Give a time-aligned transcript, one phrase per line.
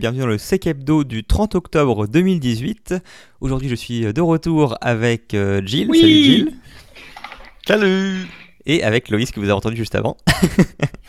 [0.00, 2.94] Bienvenue dans le Sec Hebdo du 30 octobre 2018.
[3.40, 5.90] Aujourd'hui, je suis de retour avec euh, Jill.
[5.90, 5.98] Oui.
[5.98, 6.52] Salut Jill.
[7.66, 8.26] Salut
[8.64, 10.16] Et avec Loïs que vous avez entendu juste avant.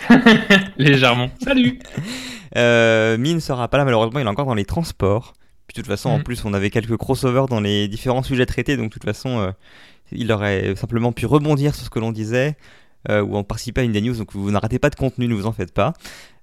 [0.80, 1.30] Légèrement.
[1.44, 1.78] Salut.
[2.58, 5.34] Euh, Mi ne sera pas là malheureusement, il est encore dans les transports.
[5.68, 6.24] Puis de toute façon, en Mhm.
[6.24, 9.52] plus, on avait quelques crossovers dans les différents sujets traités, donc de toute façon, euh,
[10.12, 12.58] il aurait simplement pu rebondir sur ce que l'on disait
[13.08, 15.36] euh, ou en participer à une des news, donc vous n'arrêtez pas de contenu, ne
[15.36, 15.94] vous en faites pas.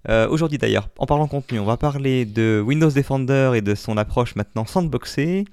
[0.09, 3.97] Euh, Aujourd'hui d'ailleurs, en parlant contenu, on va parler de Windows Defender et de son
[3.97, 5.45] approche maintenant sandboxée,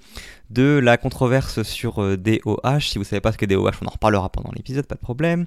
[0.51, 3.91] de la controverse sur euh, DOH, si vous savez pas ce que DOH, on en
[3.91, 5.45] reparlera pendant l'épisode, pas de problème,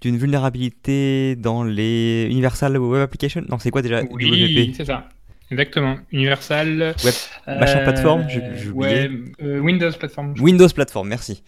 [0.00, 5.08] d'une vulnérabilité dans les Universal Web Applications, non c'est quoi déjà Oui, c'est ça.
[5.50, 5.96] Exactement.
[6.12, 6.94] Universal.
[7.04, 7.14] Web-
[7.58, 8.68] machin plateforme, j'ai-.
[8.70, 9.10] Ouais,
[9.42, 10.34] euh, Windows Platform.
[10.38, 11.42] Windows Platform, merci.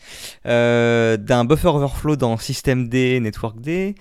[0.47, 3.93] Euh, d'un buffer overflow dans Systemd, NetworkD, euh,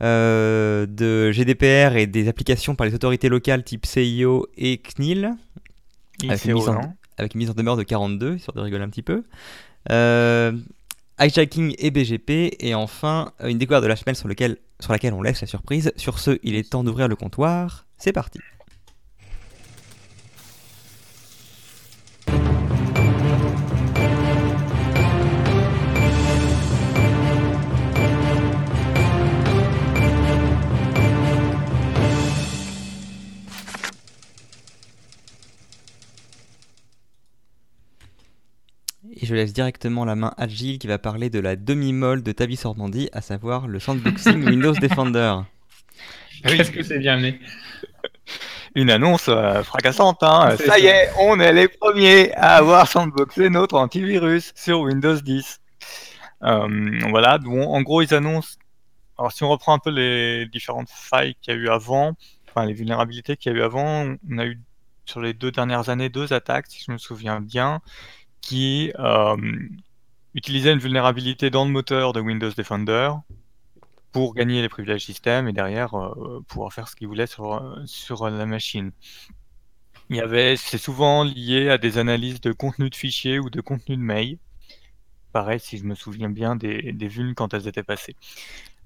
[0.00, 5.32] de GDPR et des applications par les autorités locales type CIO et CNIL,
[6.28, 8.84] avec une, mise en, non avec une mise en demeure de 42, histoire de rigoler
[8.84, 9.24] un petit peu.
[9.90, 10.52] Euh,
[11.18, 15.22] hijacking et BGP, et enfin une découverte de la semaine sur, lequel, sur laquelle on
[15.22, 15.92] laisse la surprise.
[15.96, 17.86] Sur ce, il est temps d'ouvrir le comptoir.
[17.98, 18.40] C'est parti.
[39.18, 42.32] Et je laisse directement la main à Gilles qui va parler de la demi-molle de
[42.32, 45.36] Tavis Ormandi, à savoir le sandboxing Windows Defender.
[46.44, 47.40] Qu'est-ce que c'est bien amené
[48.74, 50.54] Une annonce euh, fracassante, hein.
[50.58, 50.78] Ça, ça.
[50.78, 55.60] y est, on est les premiers à avoir sandboxé notre antivirus sur Windows 10.
[56.42, 58.58] Euh, voilà, bon, en gros, ils annoncent.
[59.16, 62.12] Alors, si on reprend un peu les différentes failles qu'il y a eu avant,
[62.48, 64.60] enfin les vulnérabilités qu'il y a eu avant, on a eu
[65.06, 67.80] sur les deux dernières années deux attaques, si je me souviens bien,
[68.46, 69.36] qui euh,
[70.34, 73.10] utilisaient une vulnérabilité dans le moteur de Windows Defender
[74.12, 78.28] pour gagner les privilèges système et derrière euh, pouvoir faire ce qu'ils voulaient sur, sur
[78.28, 78.92] la machine.
[80.10, 83.60] Il y avait, c'est souvent lié à des analyses de contenu de fichiers ou de
[83.60, 84.38] contenu de mail.
[85.32, 88.16] Pareil, si je me souviens bien des, des vulnes quand elles étaient passées.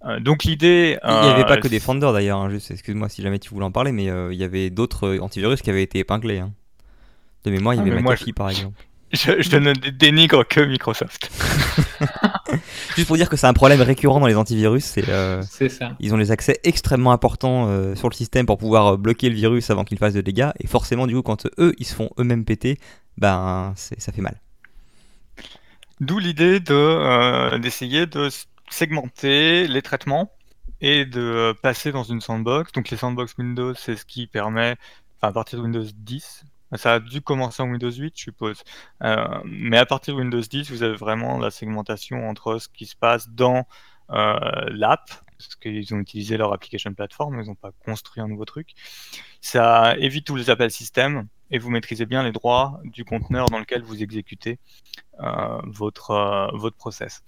[0.04, 0.99] Euh, donc l'idée.
[1.06, 3.72] Il n'y avait pas que Defender d'ailleurs, hein, juste excuse-moi si jamais tu voulais en
[3.72, 6.38] parler, mais il y avait d'autres antivirus qui avaient été épinglés.
[6.38, 6.53] hein.
[7.44, 8.82] De mémoire, il y Ah, avait moi, McAfee par exemple.
[9.12, 11.31] Je, je ne dénigre que Microsoft.
[12.97, 15.97] Juste pour dire que c'est un problème récurrent dans les antivirus, c'est euh, ça.
[15.98, 19.34] ils ont des accès extrêmement importants euh, sur le système pour pouvoir euh, bloquer le
[19.34, 22.10] virus avant qu'il fasse de dégâts, et forcément du coup quand eux ils se font
[22.19, 22.78] eux-mêmes péter,
[23.19, 24.41] ben ça fait mal.
[26.00, 28.28] D'où l'idée de euh, d'essayer de
[28.70, 30.32] segmenter les traitements
[30.81, 32.72] et de passer dans une sandbox.
[32.72, 34.76] Donc les sandbox Windows, c'est ce qui permet,
[35.19, 36.44] enfin à partir de Windows 10,
[36.76, 38.62] ça a dû commencer en Windows 8, je suppose.
[39.03, 42.86] Euh, mais à partir de Windows 10, vous avez vraiment la segmentation entre ce qui
[42.86, 43.66] se passe dans
[44.10, 44.38] euh,
[44.70, 48.70] l'app, parce qu'ils ont utilisé leur application platform, ils n'ont pas construit un nouveau truc.
[49.41, 53.58] Ça évite tous les appels système et vous maîtrisez bien les droits du conteneur dans
[53.58, 54.58] lequel vous exécutez
[55.20, 57.22] euh, votre, votre process.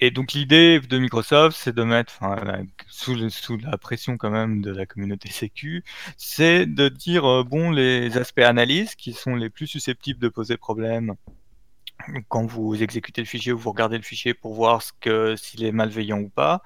[0.00, 3.14] Et donc l'idée de Microsoft, c'est de mettre, la- sous,
[3.58, 5.84] la pression quand même de la communauté Sécu,
[6.16, 10.56] c'est de dire, euh, bon, les aspects analyse qui sont les plus susceptibles de poser
[10.56, 11.14] problème
[12.28, 14.82] quand vous exécutez le fichier ou vous regardez le fichier pour voir
[15.36, 16.62] s'il est malveillant ou pas,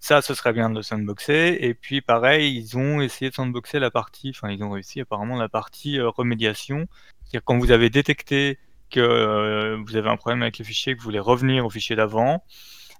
[0.00, 1.58] ça, ce serait bien de le sandboxer.
[1.60, 5.36] Et puis pareil, ils ont essayé de sandboxer la partie, enfin ils ont réussi apparemment
[5.36, 6.86] la partie euh, remédiation.
[7.24, 8.58] C'est-à-dire quand vous avez détecté
[8.90, 11.96] que euh, vous avez un problème avec le fichier, que vous voulez revenir au fichier
[11.96, 12.44] d'avant,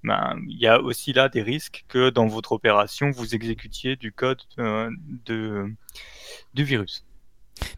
[0.05, 4.13] ben, il y a aussi là des risques que dans votre opération, vous exécutiez du
[4.13, 4.91] code euh,
[5.27, 5.67] de,
[6.55, 7.05] du virus.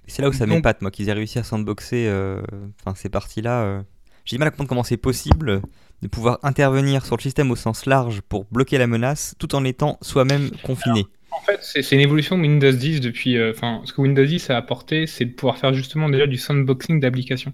[0.06, 2.42] C'est là où ça Donc- m'épate moi qu'ils aient réussi à sandboxer euh,
[2.80, 3.62] enfin ces parties-là.
[3.62, 3.82] euh.
[4.26, 5.62] J'ai du mal à comprendre comment c'est possible
[6.02, 9.64] de pouvoir intervenir sur le système au sens large pour bloquer la menace tout en
[9.64, 11.06] étant soi-même confiné.
[11.30, 13.38] En fait, c'est c'est une évolution de Windows 10 depuis.
[13.38, 16.36] euh, Enfin, ce que Windows 10 a apporté, c'est de pouvoir faire justement déjà du
[16.36, 17.52] sandboxing d'applications.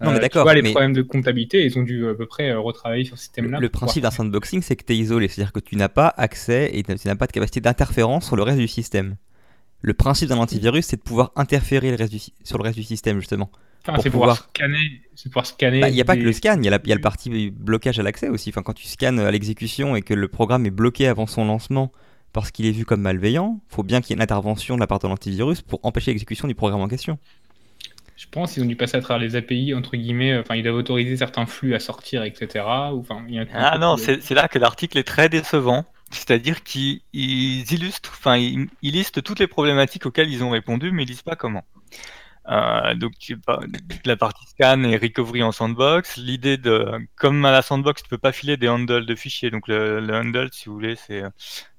[0.00, 2.14] Non, mais tu d'accord, vois, les mais- problèmes de comptabilité, ils ont dû euh, à
[2.14, 3.58] peu près euh, retravailler sur ce système-là.
[3.60, 6.70] Le principe d'un sandboxing, c'est que tu es isolé, c'est-à-dire que tu n'as pas accès
[6.72, 9.16] et tu n'as pas de capacité d'interférence sur le reste du système.
[9.80, 12.76] Le principe d'un antivirus, c'est de pouvoir interférer le reste du sy- sur le reste
[12.76, 13.50] du système, justement.
[13.82, 15.02] Enfin, pour c'est pouvoir pouvoir- scanner.
[15.14, 15.80] C'est pouvoir scanner.
[15.80, 16.96] Bah, Il n'y a pas que le scan, il y, a la- il y a
[16.96, 18.50] le parti blocage à l'accès aussi.
[18.50, 21.92] Enfin, quand tu scannes à l'exécution et que le programme est bloqué avant son lancement
[22.32, 24.86] parce qu'il est vu comme malveillant, faut bien qu'il y ait une intervention de la
[24.88, 27.18] part de l'antivirus pour empêcher l'exécution du programme en question.
[28.18, 30.36] Je pense qu'ils ont dû passer à travers les API, entre guillemets.
[30.36, 32.64] Enfin, ils doivent autoriser certains flux à sortir, etc.
[32.92, 35.28] Ou, enfin, il y a un Ah non, de- c'est là que l'article est très
[35.28, 35.86] décevant.
[36.10, 41.08] C'est-à-dire qu'ils illustrent, enfin, ils, listent toutes les problématiques auxquelles ils ont répondu, mais ils
[41.08, 41.64] lisent pas comment.
[42.48, 43.12] Euh, donc
[44.04, 46.16] la partie scan et recovery en sandbox.
[46.16, 49.50] L'idée de, comme à la sandbox, tu peux pas filer des handles de fichiers.
[49.50, 51.30] Donc le, handle, si vous voulez, c'est euh,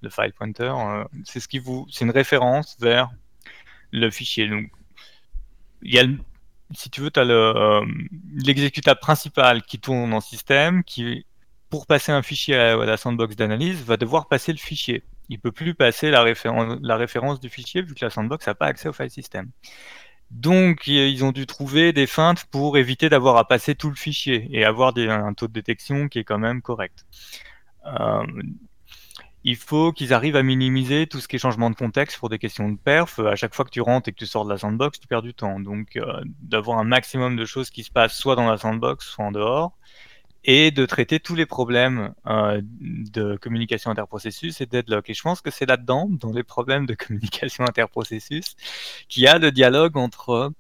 [0.02, 0.72] le file pointer.
[0.74, 3.10] Euh, c'est ce qui vous, c'est une référence vers
[3.92, 4.48] le fichier.
[4.48, 4.70] Donc
[5.82, 6.06] il y a,
[6.72, 7.82] si tu veux, tu as
[8.34, 11.26] l'exécutable principal qui tourne en système, qui
[11.70, 15.04] pour passer un fichier à, la sandbox d'analyse va devoir passer le fichier.
[15.30, 16.26] Il peut plus passer la,
[16.82, 19.52] la référence du fichier vu que la sandbox n'a pas accès au file system.
[20.32, 24.48] Donc, ils ont dû trouver des feintes pour éviter d'avoir à passer tout le fichier
[24.52, 27.06] et avoir un taux de détection qui est quand même correct.
[27.86, 28.26] Euh,
[29.44, 32.40] il faut qu'ils arrivent à minimiser tout ce qui est changement de contexte pour des
[32.40, 33.20] questions de perf.
[33.20, 35.22] À chaque fois que tu rentres et que tu sors de la sandbox, tu perds
[35.22, 35.60] du temps.
[35.60, 39.26] Donc, euh, d'avoir un maximum de choses qui se passent soit dans la sandbox, soit
[39.26, 39.78] en dehors
[40.44, 45.10] et de traiter tous les problèmes euh, de communication interprocessus et deadlock.
[45.10, 48.56] Et je pense que c'est là-dedans, dans les problèmes de communication interprocessus,
[49.10, 50.54] qu'il y a le dialogue entre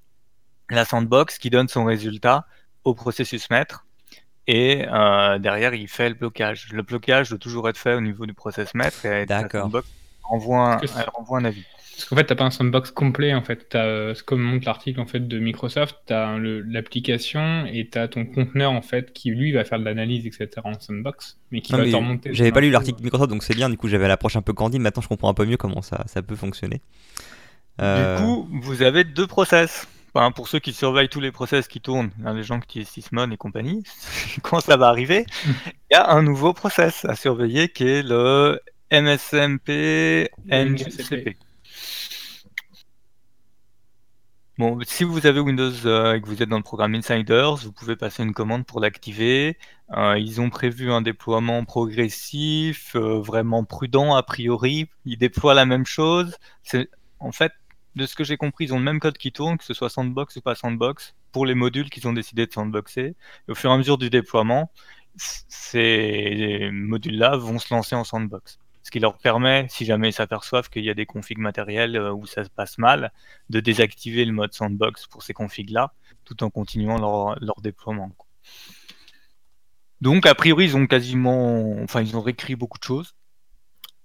[0.70, 2.46] la sandbox qui donne son résultat
[2.84, 3.86] au processus maître
[4.52, 6.70] et euh, derrière il fait le blocage.
[6.72, 9.88] Le blocage doit toujours être fait au niveau du process maître et la sandbox
[10.24, 10.82] renvoie
[11.14, 11.64] renvoie un avis.
[11.96, 13.76] Parce qu'en fait, tu n'as pas un sandbox complet, en fait.
[13.76, 18.26] As, comme montre l'article en fait, de Microsoft, tu as l'application et tu as ton
[18.26, 20.50] conteneur, en fait, qui lui va faire de l'analyse, etc.
[20.64, 22.30] en sandbox, mais qui va te remonter.
[22.34, 24.82] J'avais pas lu l'article Microsoft, donc c'est bien, du coup, j'avais l'approche un peu candide.
[24.82, 26.82] Maintenant, je comprends un peu mieux comment ça, ça peut fonctionner.
[27.82, 29.86] Euh, du coup, vous avez deux process.
[30.20, 32.90] Enfin, pour ceux qui surveillent tous les process qui tournent, hein, les gens qui utilisent
[32.90, 33.84] Sysmon et compagnie,
[34.42, 38.60] quand ça va arriver, il y a un nouveau process à surveiller qui est le
[38.92, 41.38] MSMP NCP.
[44.58, 47.72] Bon, si vous avez Windows euh, et que vous êtes dans le programme Insiders, vous
[47.72, 49.58] pouvez passer une commande pour l'activer.
[49.96, 54.90] Euh, ils ont prévu un déploiement progressif, euh, vraiment prudent a priori.
[55.06, 56.36] Ils déploient la même chose.
[57.22, 57.54] En fait,
[57.96, 59.90] de ce que j'ai compris, ils ont le même code qui tourne, que ce soit
[59.90, 63.16] sandbox ou pas sandbox, pour les modules qu'ils ont décidé de sandboxer.
[63.48, 64.72] Et au fur et à mesure du déploiement,
[65.16, 68.60] ces modules-là vont se lancer en sandbox
[68.90, 72.12] ce qui leur permet, si jamais ils s'aperçoivent qu'il y a des configs matériels euh,
[72.12, 73.12] où ça se passe mal,
[73.52, 75.94] de désactiver le mode sandbox pour ces configs-là,
[76.26, 76.98] tout en continuant
[77.40, 78.12] leur, déploiement.
[80.02, 83.14] Donc, a priori, ils ont quasiment, enfin, ils ont réécrit beaucoup de choses.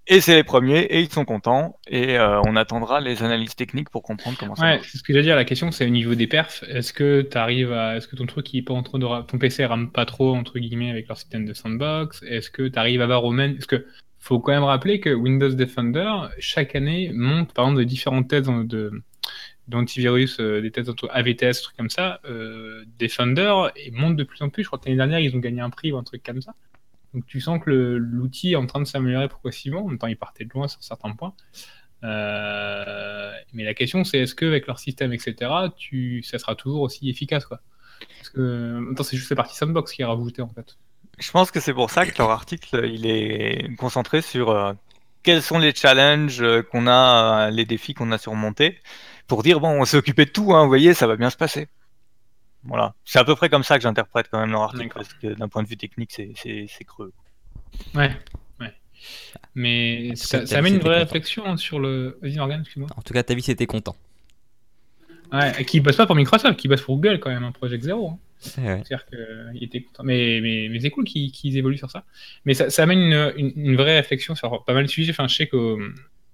[0.06, 3.88] Et c'est les premiers, et ils sont contents, et euh, on attendra les analyses techniques
[3.88, 6.14] pour comprendre comment ça ouais, C'est ce que j'allais dire, la question c'est au niveau
[6.14, 8.82] des perfs, est-ce que tu arrives à, est-ce que ton truc, il est pas en
[8.82, 12.50] train de, ton PC rame pas trop, entre guillemets, avec leur système de sandbox, est-ce
[12.50, 13.86] que tu arrives à avoir au même, est-ce que
[14.18, 18.50] faut quand même rappeler que Windows Defender, chaque année, monte par exemple de différentes tests
[18.50, 19.02] de,
[19.68, 24.48] d'antivirus, euh, des tests AVTS, trucs comme ça, euh, Defender, et monte de plus en
[24.48, 24.62] plus.
[24.62, 26.54] Je crois que l'année dernière, ils ont gagné un prix ou un truc comme ça.
[27.14, 29.84] Donc tu sens que l'outil est en train de s'améliorer progressivement.
[29.84, 31.34] En même temps, il partait de loin sur certains points.
[32.02, 37.08] Euh, mais la question, c'est est-ce qu'avec leur système, etc., tu, ça sera toujours aussi
[37.08, 37.60] efficace quoi?
[38.10, 40.76] Parce que c'est juste la partie sandbox qui est rajoutée en fait.
[41.18, 44.72] Je pense que c'est pour ça que leur article il est concentré sur euh,
[45.22, 48.78] quels sont les challenges euh, qu'on a, les défis qu'on a surmontés,
[49.26, 51.36] pour dire bon, on s'est occupé de tout, hein, vous voyez, ça va bien se
[51.36, 51.68] passer.
[52.66, 55.34] Voilà, c'est à peu près comme ça que j'interprète quand même leur article, parce que
[55.34, 57.12] d'un point de vue technique, c'est creux.
[57.94, 58.10] Ouais,
[58.60, 58.72] ouais.
[59.54, 62.18] Mais ça, amène une vraie réflexion hein, sur le.
[62.22, 62.88] Vas-y, Morgan, excuse-moi.
[62.96, 63.96] En tout cas, ta vie, c'était content.
[65.32, 68.10] Ouais, qui bosse pas pour Microsoft, qui bosse pour Google quand même, un Project Zero.
[68.10, 68.18] Hein.
[68.38, 70.04] C'est-à-dire qu'il était content.
[70.04, 72.04] Mais, mais, mais c'est cool qu'ils évoluent sur ça.
[72.44, 75.10] Mais ça, amène une, une, vraie réflexion sur pas mal de sujets.
[75.10, 75.92] Enfin, je sais que,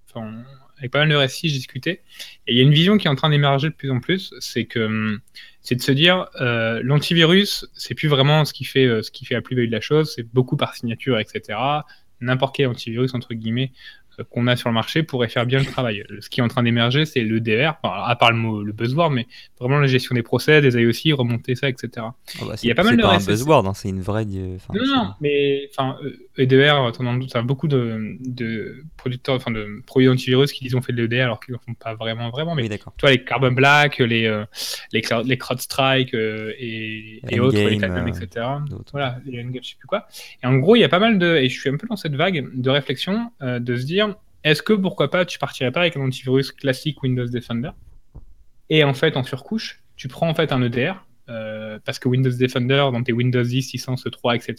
[0.09, 0.45] enfin,
[0.81, 2.01] avec pas mal de récits, j'ai discuté.
[2.47, 4.35] Et il y a une vision qui est en train d'émerger de plus en plus.
[4.41, 5.21] C'est que
[5.61, 9.27] c'est de se dire euh, l'antivirus, c'est plus vraiment ce qui fait, euh, ce qui
[9.27, 10.13] fait la plus-value de la chose.
[10.15, 11.59] C'est beaucoup par signature, etc.
[12.21, 13.73] N'importe quel antivirus, entre guillemets,
[14.29, 16.05] qu'on a sur le marché pourrait faire bien le travail.
[16.21, 19.11] Ce qui est en train d'émerger, c'est le DR, à part le mot le buzzword,
[19.11, 19.27] mais
[19.59, 21.91] vraiment la gestion des procès, des IOC, remonter ça, etc.
[21.99, 22.15] Ah
[22.47, 24.25] bah, il y a pas mal de pas un buzzword, hein, c'est une vraie.
[24.25, 25.97] non, non, mais enfin,
[26.37, 30.93] EDR, doute, ça beaucoup de, de, producteurs, enfin de produits antivirus qui disent on fait
[30.93, 32.55] de l'EDR alors qu'ils ne font pas vraiment, vraiment.
[32.55, 34.45] Mais toi, les Carbon Black, les euh,
[34.93, 38.47] les, les CrowdStrike euh, et, et autres, les Titan, etc.
[38.93, 40.07] Voilà, les Endgame, je sais plus quoi.
[40.43, 41.97] Et en gros, il y a pas mal de, et je suis un peu dans
[41.97, 44.10] cette vague de réflexion euh, de se dire
[44.45, 47.71] est-ce que pourquoi pas tu partirais pas avec un antivirus classique Windows Defender?
[48.69, 52.31] Et en fait en surcouche tu prends en fait un EDR euh, parce que Windows
[52.31, 54.55] Defender dans tes Windows 10 licence 3 etc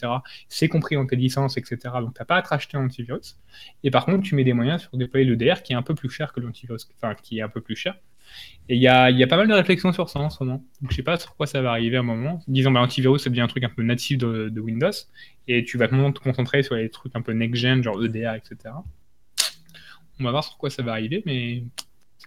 [0.48, 3.38] c'est compris dans tes licences etc donc t'as pas à te racheter un antivirus
[3.84, 6.10] et par contre tu mets des moyens sur déployer l'EDR qui est un peu plus
[6.10, 7.96] cher que l'antivirus enfin qui est un peu plus cher
[8.70, 10.64] Et il y a, y a, pas mal de réflexions sur ça en ce moment.
[10.82, 12.42] Donc je sais pas sur quoi ça va arriver à un moment.
[12.48, 14.92] Disons, bah, antivirus, ça devient un truc un peu natif de, de Windows.
[15.48, 18.74] Et tu vas te concentrer sur les trucs un peu next-gen, genre EDR, etc.
[20.20, 21.64] On va voir sur quoi ça va arriver, mais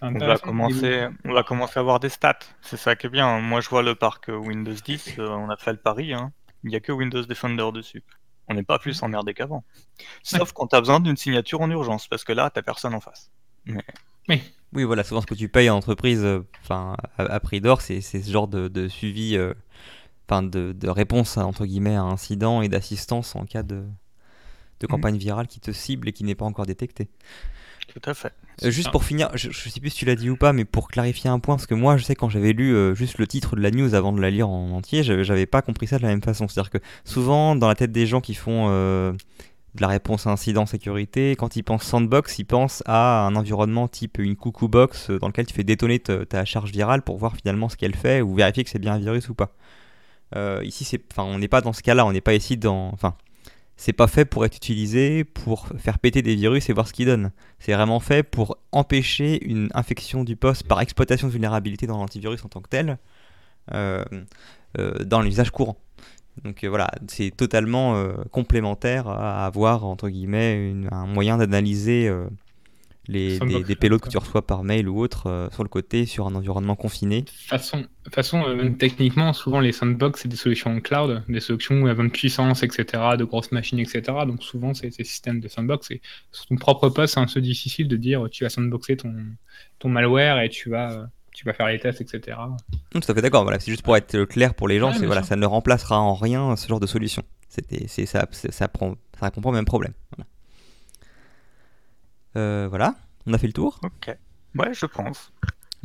[0.01, 2.39] on va, commencer, on va commencer à avoir des stats.
[2.61, 3.39] C'est ça qui est bien.
[3.39, 5.15] Moi, je vois le parc Windows 10.
[5.19, 6.13] Euh, on a fait le pari.
[6.13, 6.31] Hein.
[6.63, 8.03] Il n'y a que Windows Defender dessus.
[8.47, 9.63] On n'est pas plus emmerdé qu'avant.
[10.21, 12.99] Sauf quand tu as besoin d'une signature en urgence, parce que là, tu personne en
[12.99, 13.31] face.
[14.27, 14.41] Oui.
[14.73, 18.01] Oui, voilà, souvent ce que tu payes en entreprise euh, enfin, à, prix d'or, c'est
[18.01, 19.53] ce genre de, suivi, euh,
[20.27, 23.85] enfin de, réponse à, entre guillemets, à incident et d'assistance en cas de,
[24.79, 24.87] de mm.
[24.87, 27.07] campagne virale qui te cible et qui n'est pas encore détectée.
[27.95, 28.33] Tout à fait.
[28.63, 30.65] Euh, juste pour finir, je, je, sais plus si tu l'as dit ou pas, mais
[30.65, 33.25] pour clarifier un point, parce que moi je sais quand j'avais lu euh, juste le
[33.25, 36.03] titre de la news avant de la lire en entier, j'avais pas compris ça de
[36.03, 36.49] la même façon.
[36.49, 39.13] C'est-à-dire que souvent dans la tête des gens qui font euh,
[39.75, 43.87] de la réponse à incident sécurité, quand ils pensent sandbox, ils pensent à un environnement
[43.87, 47.69] type une coucou box dans lequel tu fais détonner ta charge virale pour voir finalement
[47.69, 49.55] ce qu'elle fait ou vérifier que c'est bien un virus ou pas.
[50.63, 52.93] ici, c'est, on n'est pas dans ce cas-là, on n'est pas ici dans,
[53.77, 57.07] c'est pas fait pour être utilisé pour faire péter des virus et voir ce qu'ils
[57.07, 57.31] donnent.
[57.59, 62.43] C'est vraiment fait pour empêcher une infection du poste par exploitation de vulnérabilité dans l'antivirus
[62.45, 62.97] en tant que tel
[63.73, 64.03] euh,
[64.77, 65.77] euh, dans l'usage courant.
[66.43, 68.01] Donc euh, voilà, c'est totalement
[68.31, 72.11] complémentaire à avoir entre guillemets un moyen d'analyser
[73.07, 76.05] les, des, des payloads que tu reçois par mail ou autre euh, sur le côté
[76.05, 81.23] sur un environnement confiné façon, façon euh, techniquement, souvent les sandbox, c'est des solutions cloud,
[81.27, 84.03] des solutions où il y a de puissance, etc., de grosses machines, etc.
[84.27, 85.91] Donc souvent, c'est ces systèmes de sandbox.
[85.91, 89.13] Et sur ton propre poste, c'est un peu difficile de dire tu vas sandboxer ton,
[89.79, 92.37] ton malware et tu vas, tu vas faire les tests, etc.
[92.91, 93.43] Tout à fait d'accord.
[93.43, 96.15] Voilà, c'est juste pour être clair pour les gens, c'est voilà, ça ne remplacera en
[96.15, 97.23] rien ce genre de solution.
[97.49, 99.93] C'était, c'est, ça, ça, prend, ça répond pas au même problème.
[100.11, 100.27] Voilà.
[102.37, 102.95] Euh, voilà,
[103.27, 103.79] on a fait le tour.
[103.83, 104.15] Ok.
[104.55, 105.31] Ouais, je pense.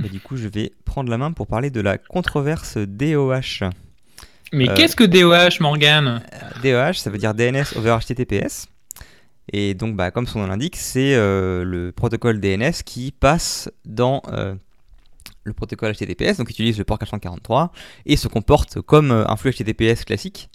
[0.03, 3.69] Et du coup, je vais prendre la main pour parler de la controverse DOH.
[4.53, 6.23] Mais euh, qu'est-ce que DOH, Morgan
[6.63, 8.67] DOH, ça veut dire DNS over HTTPS.
[9.53, 14.23] Et donc, bah, comme son nom l'indique, c'est euh, le protocole DNS qui passe dans
[15.45, 17.73] le protocole HTTPS, donc utilise le port 443
[18.05, 20.51] et se comporte comme un flux HTTPS classique.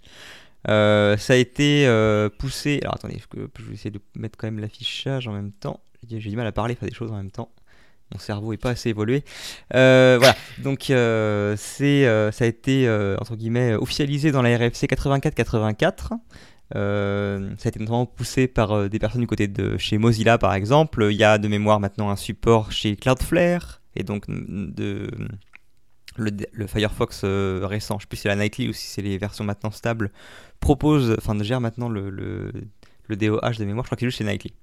[0.66, 1.88] ça a été
[2.40, 2.80] poussé.
[2.82, 5.82] Alors attendez, je, je, vais essayer de mettre quand même l'affichage en même temps?
[6.10, 7.50] J'ai du mal à parler, faire des choses en même temps.
[8.14, 9.24] Mon cerveau est pas assez évolué.
[9.74, 12.88] Euh, voilà, donc euh, euh, ça a été
[13.20, 16.10] entre guillemets officialisé dans la RFC 84-84.
[16.10, 16.18] ça
[16.76, 21.08] a été notamment poussé par des personnes du côté de chez Mozilla par exemple.
[21.10, 25.10] Il y a de mémoire maintenant un support chez Cloudflare et donc de
[26.18, 29.44] le, Firefox récent, je sais plus si c'est la Nightly ou si c'est les versions
[29.44, 30.12] maintenant stables,
[30.60, 32.52] propose, enfin gère maintenant le,
[33.08, 34.54] le DOH de mémoire, je crois c'est juste chez Nightly.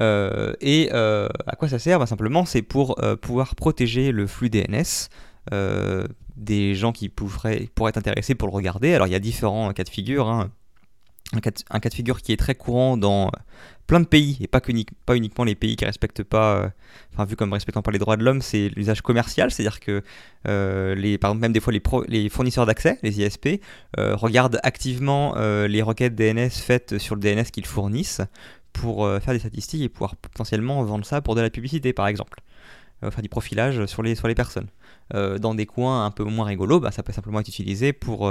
[0.00, 1.98] Euh, et euh, à quoi ça sert?
[1.98, 5.08] Bah, Simplement, c'est pour euh, pouvoir protéger le flux DNS
[6.36, 8.92] des gens qui pourraient, pourraient être intéressés pour le regarder.
[8.92, 10.28] Alors il y a différents cas de figure.
[10.28, 10.50] Hein.
[11.32, 13.32] Un, cas de, figure qui est très courant dans
[13.88, 14.72] plein de pays, et pas, que,
[15.04, 16.70] pas uniquement les pays qui respectent pas,
[17.12, 20.04] enfin vu comme respectant pas les droits de l'homme, c'est l'usage commercial, c'est-à-dire que
[20.94, 21.72] les, par exemple même des fois
[22.08, 23.60] les, fournisseurs d'accès, les ISP,
[23.96, 28.22] regardent activement les requêtes DNS faites sur le DNS qu'ils fournissent
[28.76, 32.06] pour euh, faire des statistiques et pouvoir potentiellement vendre ça pour de la publicité par
[32.06, 32.40] exemple.
[33.02, 34.68] Euh, faire du profilage sur les, sur les personnes.
[35.14, 38.30] Euh, dans des coins un peu moins rigolos, bah, ça peut simplement être utilisé pour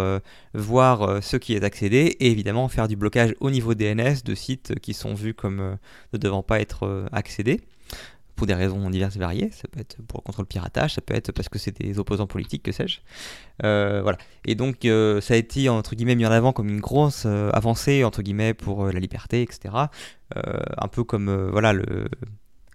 [0.53, 4.79] voir ce qui est accédé et évidemment faire du blocage au niveau DNS de sites
[4.79, 5.77] qui sont vus comme
[6.13, 7.61] ne devant pas être accédés
[8.35, 9.49] pour des raisons diverses et variées.
[9.51, 12.27] Ça peut être pour le contrôle piratage, ça peut être parce que c'est des opposants
[12.27, 12.99] politiques, que sais-je.
[13.63, 14.17] Euh, voilà.
[14.45, 17.49] Et donc, euh, ça a été entre guillemets mis en avant comme une grosse euh,
[17.51, 19.73] avancée entre guillemets pour la liberté, etc.
[20.35, 22.07] un peu comme voilà le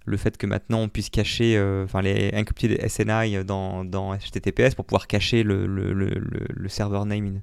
[0.06, 4.84] le fait que maintenant on puisse cacher, enfin les encrypted SNI dans, dans, HTTPS pour
[4.84, 6.10] pouvoir cacher le, le, le,
[6.48, 7.40] le server name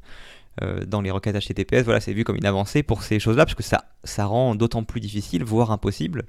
[0.88, 3.62] dans les requêtes HTTPS, voilà, c'est vu comme une avancée pour ces choses-là, parce que
[3.62, 6.24] ça, ça rend d'autant plus difficile, voire impossible,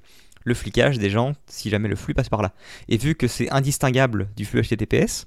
[0.44, 2.52] le flicage des gens si jamais le flux passe par là.
[2.88, 5.26] Et vu que c'est indistinguable du flux HTTPS,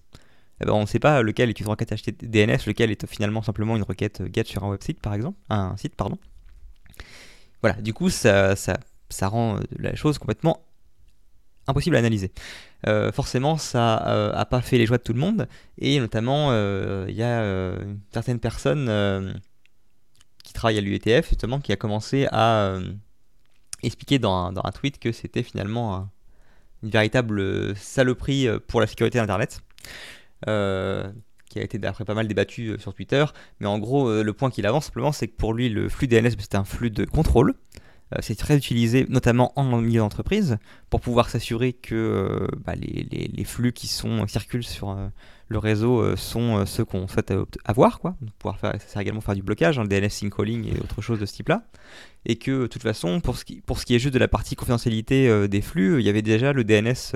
[0.62, 1.92] eh ben on ne sait pas lequel est une requête
[2.24, 5.96] DNS, lequel est finalement simplement une requête GET sur un website par exemple, un site
[5.96, 6.18] pardon.
[7.62, 8.80] Voilà, du coup ça, ça,
[9.10, 10.66] ça rend la chose complètement
[11.68, 12.32] impossible à analyser.
[12.88, 16.48] Euh, forcément, ça n'a euh, pas fait les joies de tout le monde, et notamment
[16.52, 17.76] euh, il y a
[18.12, 19.40] certaines personnes
[20.44, 22.78] qui travaillent à l'UETF justement qui a commencé à
[23.84, 26.08] expliqué dans un, dans un tweet que c'était finalement
[26.84, 29.62] une véritable saloperie euh, pour la sécurité d'Internet.
[30.48, 31.12] Euh,
[31.50, 33.26] qui a été d'après pas mal débattu euh, sur Twitter.
[33.60, 36.32] Mais en gros, le point qu'il avance simplement, c'est que pour lui, le flux DNS,
[36.40, 37.56] c'était un flux de contrôle.
[38.20, 40.58] C'est très utilisé, notamment en milieu d'entreprise,
[40.90, 44.98] pour pouvoir s'assurer que bah, les, flux qui sont circulent sur
[45.48, 47.34] le réseau sont ceux qu'on souhaite
[47.66, 48.16] avoir, quoi.
[48.40, 51.02] pouvoir faire, ça sert également faire du blocage, hein, le DNS sync calling et autre
[51.02, 51.64] chose de ce type-là.
[52.26, 55.62] Et que de toute façon, pour ce qui, est juste de la partie confidentialité des
[55.62, 57.14] flux, il y avait déjà le DNS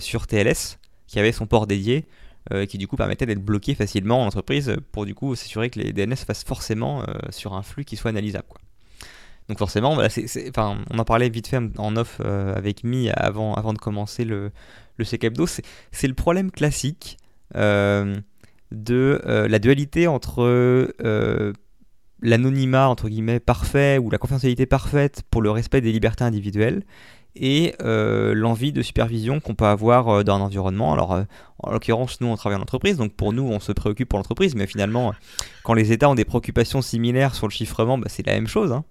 [0.00, 2.06] sur TLS qui avait son port dédié
[2.52, 5.78] euh, qui du coup permettait d'être bloqué facilement en entreprise pour du coup s'assurer que
[5.78, 8.46] les DNS fassent forcément euh, sur un flux qui soit analysable.
[8.48, 8.60] Quoi.
[9.50, 14.24] Donc forcément, on en parlait vite fait en off euh, avec Mi avant, de commencer
[14.24, 14.52] le,
[14.96, 15.44] le CKEBDO.
[15.90, 17.18] C'est le problème classique
[17.54, 20.92] de la dualité entre
[22.22, 26.84] l'anonymat entre guillemets parfait ou la confidentialité parfaite pour le respect des libertés individuelles
[27.36, 30.92] et euh, l'envie de supervision qu'on peut avoir euh, dans un environnement.
[30.92, 31.22] Alors, euh,
[31.58, 34.54] en l'occurrence, nous, on travaille en entreprise, donc pour nous, on se préoccupe pour l'entreprise,
[34.54, 35.12] mais finalement,
[35.62, 38.72] quand les États ont des préoccupations similaires sur le chiffrement, bah, c'est la même chose.
[38.72, 38.84] Hein.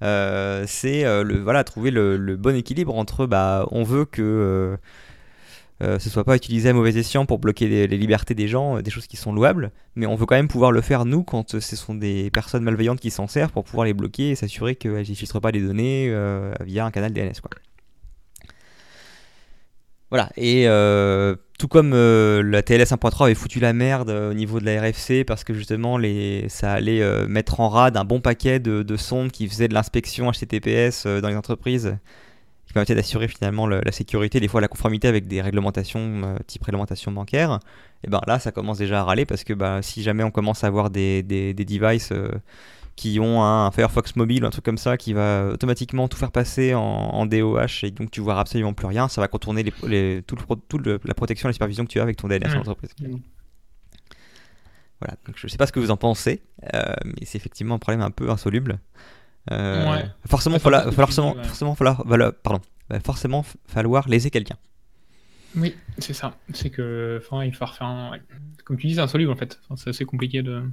[0.00, 4.76] C'est le voilà trouver le, bon équilibre entre bah on veut que
[5.80, 9.06] ce soit pas utilisé à mauvais escient pour bloquer les, libertés des gens, des choses
[9.06, 11.94] qui sont louables, mais on veut quand même pouvoir le faire nous quand ce sont
[11.94, 15.40] des personnes malveillantes qui s'en servent pour pouvoir les bloquer et s'assurer qu'elles ne filtrent
[15.40, 16.12] pas les données
[16.64, 17.40] via un canal DNS.
[17.40, 17.50] Quoi.
[20.10, 24.34] Voilà, et euh, tout comme euh, la TLS 1.3 avait foutu la merde euh, au
[24.34, 28.20] niveau de la RFC parce que justement les, ça allait mettre en rade un bon
[28.20, 31.98] paquet de, sondes qui faisaient de l'inspection HTTPS dans les entreprises,
[32.66, 37.12] qui permettait d'assurer finalement la sécurité, des fois la conformité avec des réglementations type réglementation
[37.12, 37.60] bancaire,
[38.02, 40.64] et ben là ça commence déjà à râler parce que bah, si jamais on commence
[40.64, 42.12] à avoir des, des, des devices
[42.98, 46.74] qui ont un Firefox mobile, un truc comme ça, qui va automatiquement tout faire passer
[46.74, 49.06] en, DOH et donc tu vois absolument plus rien.
[49.08, 50.36] Ça va contourner les, tout,
[50.82, 52.90] la protection et la supervision que tu as avec ton DNS en entreprise.
[55.00, 56.42] Voilà, donc je sais pas ce que vous en pensez,
[56.74, 58.80] euh, mais c'est effectivement un problème un peu insoluble.
[59.52, 60.04] Euh, ouais.
[60.26, 62.04] Forcément, falloir, forcément, forcément, falloir,
[62.42, 64.56] pardon, va forcément falloir léser quelqu'un.
[65.54, 66.36] Oui, c'est ça.
[66.52, 68.18] C'est que, enfin, il faut refaire un...
[68.64, 69.60] Comme tu dis, c'est insoluble en fait.
[69.76, 70.64] c'est assez compliqué de.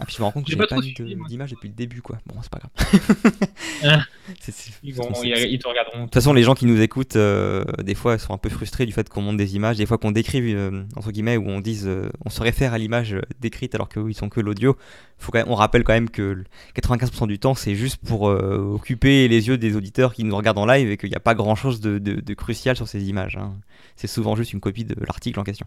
[0.00, 2.18] Ah, puis je me rends compte que j'ai pas, pas d'image depuis le début, quoi.
[2.26, 3.50] Bon, c'est pas grave.
[3.84, 4.04] Ah.
[4.84, 5.98] ils, te regarderont.
[5.98, 8.86] De toute façon, les gens qui nous écoutent, euh, des fois, sont un peu frustrés
[8.86, 11.60] du fait qu'on monte des images, des fois qu'on décrive, euh, entre guillemets, où on
[11.60, 14.76] dise, euh, on se réfère à l'image décrite alors qu'ils sont que l'audio.
[15.18, 19.28] Faut quand même, on rappelle quand même que 95% du temps, c'est juste pour occuper
[19.28, 21.54] les yeux des auditeurs qui nous regardent en live et qu'il n'y a pas grand
[21.54, 23.36] chose de, de, crucial sur ces images.
[23.36, 23.52] Hein.
[23.96, 25.66] C'est souvent juste une copie de l'article en question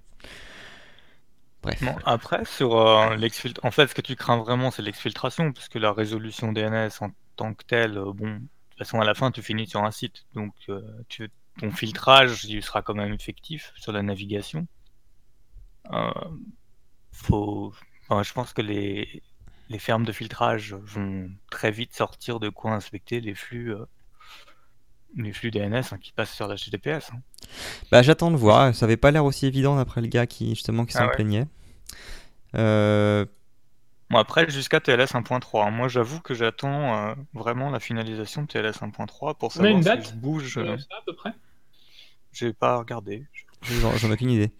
[2.06, 3.17] après, sur euh,
[3.63, 7.12] en fait, ce que tu crains vraiment, c'est l'exfiltration, parce que la résolution DNS en
[7.36, 9.91] tant que telle, euh, bon, de toute façon, à la fin, tu finis sur un
[9.91, 10.82] site, donc euh,
[11.60, 14.67] ton filtrage, il sera quand même effectif sur la navigation.
[17.12, 17.73] faut,
[18.10, 19.23] je pense que les,
[19.69, 23.73] les fermes de filtrage vont très vite sortir de quoi inspecter les flux
[25.15, 27.12] les flux DNS hein, qui passent sur l'HTTPS.
[27.12, 27.19] Hein.
[27.91, 28.73] Bah, j'attends de voir.
[28.75, 31.47] Ça avait pas l'air aussi évident d'après le gars qui justement qui ah s'en plaignait.
[32.56, 33.25] Euh,
[34.10, 35.67] bon, après, jusqu'à TLS 1.3.
[35.67, 35.71] Hein.
[35.71, 40.15] Moi, j'avoue que j'attends euh, vraiment la finalisation de TLS 1.3 pour savoir si je
[40.15, 40.58] bouge.
[40.58, 41.32] Euh, à peu près?
[42.32, 43.25] J'ai pas regardé.
[43.62, 44.51] J'en ai aucune idée.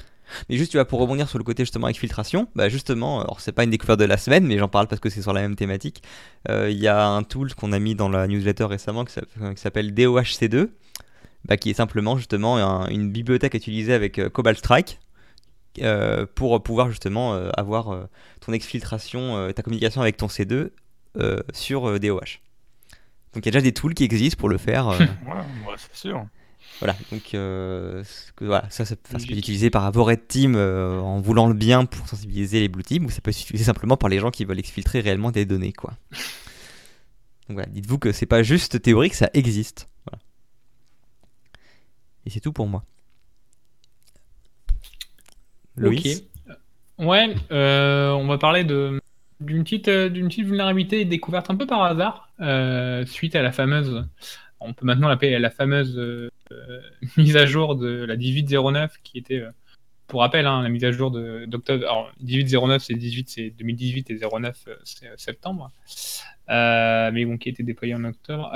[0.50, 3.52] Mais juste, tu vois, pour rebondir sur le côté justement exfiltration, bah justement, alors c'est
[3.52, 5.56] pas une découverte de la semaine, mais j'en parle parce que c'est sur la même
[5.56, 6.04] thématique.
[6.50, 9.14] Euh, il y a un tool qu'on a mis dans la newsletter récemment qui
[9.56, 10.70] s'appelle DOHC2,
[11.46, 15.00] bah, qui est simplement justement une bibliothèque utilisée avec euh, Cobalt Strike.
[15.82, 18.08] Euh, pour pouvoir justement avoir
[18.40, 20.70] ton exfiltration, ta communication avec ton C2
[21.52, 22.40] sur DOH.
[23.34, 24.88] Donc il y a déjà des tools qui existent pour le faire.
[24.98, 26.26] ouais, c'est sûr.
[26.80, 28.04] Voilà, donc euh,
[28.42, 31.86] voilà, ça, ça, peut être utilisé par un Red Team euh, en voulant le bien
[31.86, 34.44] pour sensibiliser les Blue Team, ou ça peut être utilisé simplement par les gens qui
[34.44, 35.94] veulent exfiltrer réellement des données, quoi.
[37.48, 39.88] Donc voilà, dites-vous que c'est pas juste théorique, ça existe.
[42.26, 42.84] Et c'est tout pour moi.
[45.76, 46.24] Loïs
[46.98, 49.00] Ouais, euh, on va parler de
[49.42, 52.30] d'une petite, d'une petite vulnérabilité découverte un peu par hasard
[53.06, 54.06] suite à la fameuse
[54.60, 56.30] on peut maintenant l'appeler la fameuse euh,
[57.18, 59.52] mise à jour de la 1809 qui était, euh,
[60.08, 61.84] pour rappel, hein, la mise à jour d'octobre.
[61.84, 65.72] Alors 1809 c'est 18, c'est 2018 et 09 euh, c'est septembre,
[66.48, 68.52] mais bon qui a été déployée en octobre.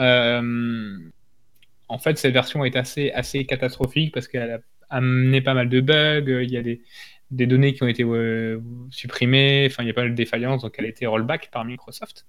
[1.88, 4.60] en fait, cette version est assez, assez catastrophique parce qu'elle a
[4.90, 6.44] amené pas mal de bugs.
[6.44, 6.82] Il y a des,
[7.32, 10.62] des données qui ont été euh, supprimées, enfin il y a pas mal de défaillances,
[10.64, 12.26] donc elle a été rollback par Microsoft.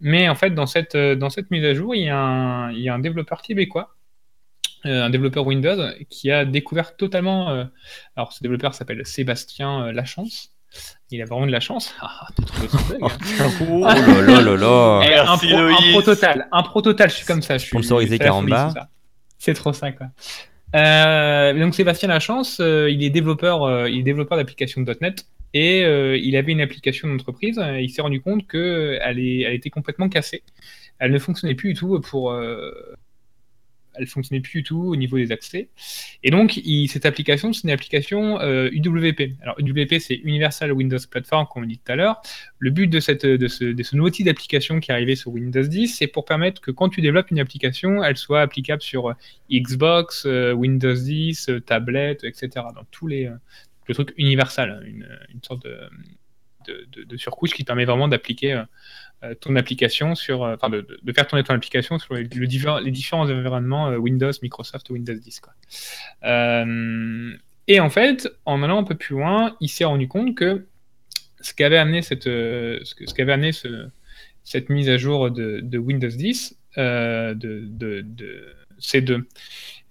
[0.00, 2.72] Mais en fait, dans cette, euh, dans cette mise à jour, il y a un,
[2.72, 3.96] il y a un développeur québécois,
[4.86, 7.66] euh, un développeur Windows, qui a découvert totalement.
[8.16, 10.54] alors ce développeur s'appelle Sébastien Lachance.
[11.10, 11.92] Il a vraiment de la chance.
[12.00, 13.08] Ah, t'as trouvé son bug, hein.
[13.68, 15.00] Oh là là là là.
[15.04, 15.90] Eh, un, pro, un Loïs.
[15.90, 17.58] pro total, un pro total, je suis comme ça.
[17.58, 18.68] Je suis, Sponsorisé c'est la folie, Caramba.
[18.68, 18.88] c'est ça.
[19.38, 20.06] C'est trop ça, quoi.
[20.76, 25.84] Euh, donc Sébastien Lachance, euh, il est développeur, euh, il est développeur d'applications .NET et
[25.84, 27.58] euh, il avait une application d'entreprise.
[27.58, 30.42] euh, il s'est rendu compte que elle, est, elle était complètement cassée.
[30.98, 32.32] Elle ne fonctionnait plus du tout pour.
[34.00, 35.68] Euh, elle fonctionnait plus du tout au niveau des accès.
[36.22, 39.34] Et donc, cette application, c'est une application euh, UWP.
[39.42, 42.20] Alors, UWP, c'est Universal Windows Platform, comme on dit tout à l'heure.
[42.58, 45.62] Le but de, cette, de, ce, de nouveau type d'application qui est arrivé sur Windows
[45.62, 49.14] 10, c'est pour permettre que quand tu développes une application, elle soit applicable sur euh,
[49.52, 52.48] Xbox, euh, Windows 10, euh, tablette, etc.
[52.74, 53.34] Dans tous les euh,
[53.86, 55.76] le truc universal, une, une sorte de,
[56.66, 58.64] de, de- surcouche qui permet vraiment d'appliquer euh, euh,
[59.40, 62.80] ton application sur, euh, enfin de, de- faire tourner ton application sur les, le divers-
[62.80, 65.40] les différents environnements euh, Windows, Microsoft Windows 10.
[65.40, 65.52] Quoi.
[66.24, 67.32] Euh,
[67.68, 70.66] et en fait, en allant un peu plus loin, il s'est rendu compte que
[71.40, 73.88] ce qu'avait amené cette, euh, ce qu'avait amené ce-
[74.44, 79.24] cette mise à jour de, Windows 10, euh, de, de, de C2,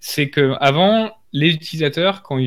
[0.00, 2.38] c'est que avant les utilisateurs, quand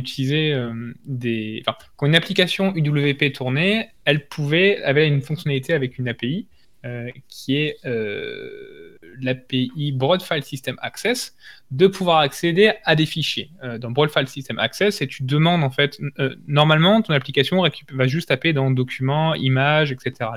[0.54, 1.63] euh, des,
[1.96, 6.48] quand une application UWP tournait, elle pouvait avait une fonctionnalité avec une API
[6.86, 11.34] euh, qui est euh, l'API Broad File System Access,
[11.72, 13.52] de pouvoir accéder à des fichiers.
[13.63, 15.98] Euh, dans Broad File System Access, et tu demandes en fait,
[16.46, 20.30] normalement, ton application va juste taper dans documents, images, etc.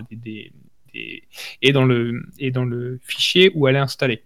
[0.95, 4.23] et, dans le, et dans le fichier où elle est installée.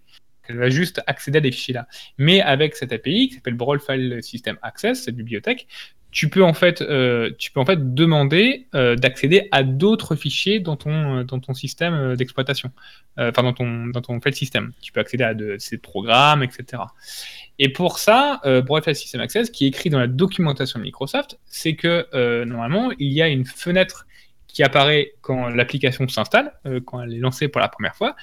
[0.47, 1.87] Elle va juste accéder à des fichiers là.
[2.19, 5.67] Mais avec cette API qui s'appelle Broad File System Access, cette bibliothèque,
[6.11, 10.59] tu peux en fait, euh, tu peux en fait demander euh, d'accéder à d'autres fichiers
[10.59, 12.71] dans ton, euh, dans ton système d'exploitation,
[13.17, 14.73] enfin dans ton, dans ton file system.
[14.81, 16.83] Tu peux accéder à de, ces programmes, etc.
[17.59, 21.39] Et pour ça, Broad File System Access, qui est écrit dans la documentation de Microsoft,
[21.45, 24.07] c'est que normalement, il y a une fenêtre
[24.47, 26.53] qui apparaît quand l'application s'installe,
[26.85, 28.15] quand elle est lancée pour la première fois,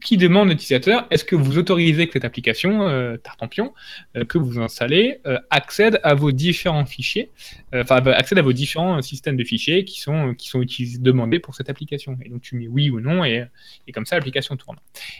[0.00, 3.72] qui demande à l'utilisateur est-ce que vous autorisez que cette application, euh, Tartampion,
[4.16, 7.30] euh, que vous installez, euh, accède à vos différents fichiers,
[7.74, 10.62] euh, enfin accède à vos différents systèmes de fichiers qui sont, qui sont
[10.98, 12.16] demandés pour cette application.
[12.24, 13.44] Et donc tu mets oui ou non, et,
[13.86, 14.78] et comme ça l'application tourne.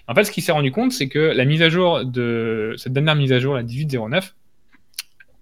[0.08, 2.92] En fait, ce qu'il s'est rendu compte, c'est que la mise à jour de cette
[2.92, 4.34] dernière mise à jour, la 1809,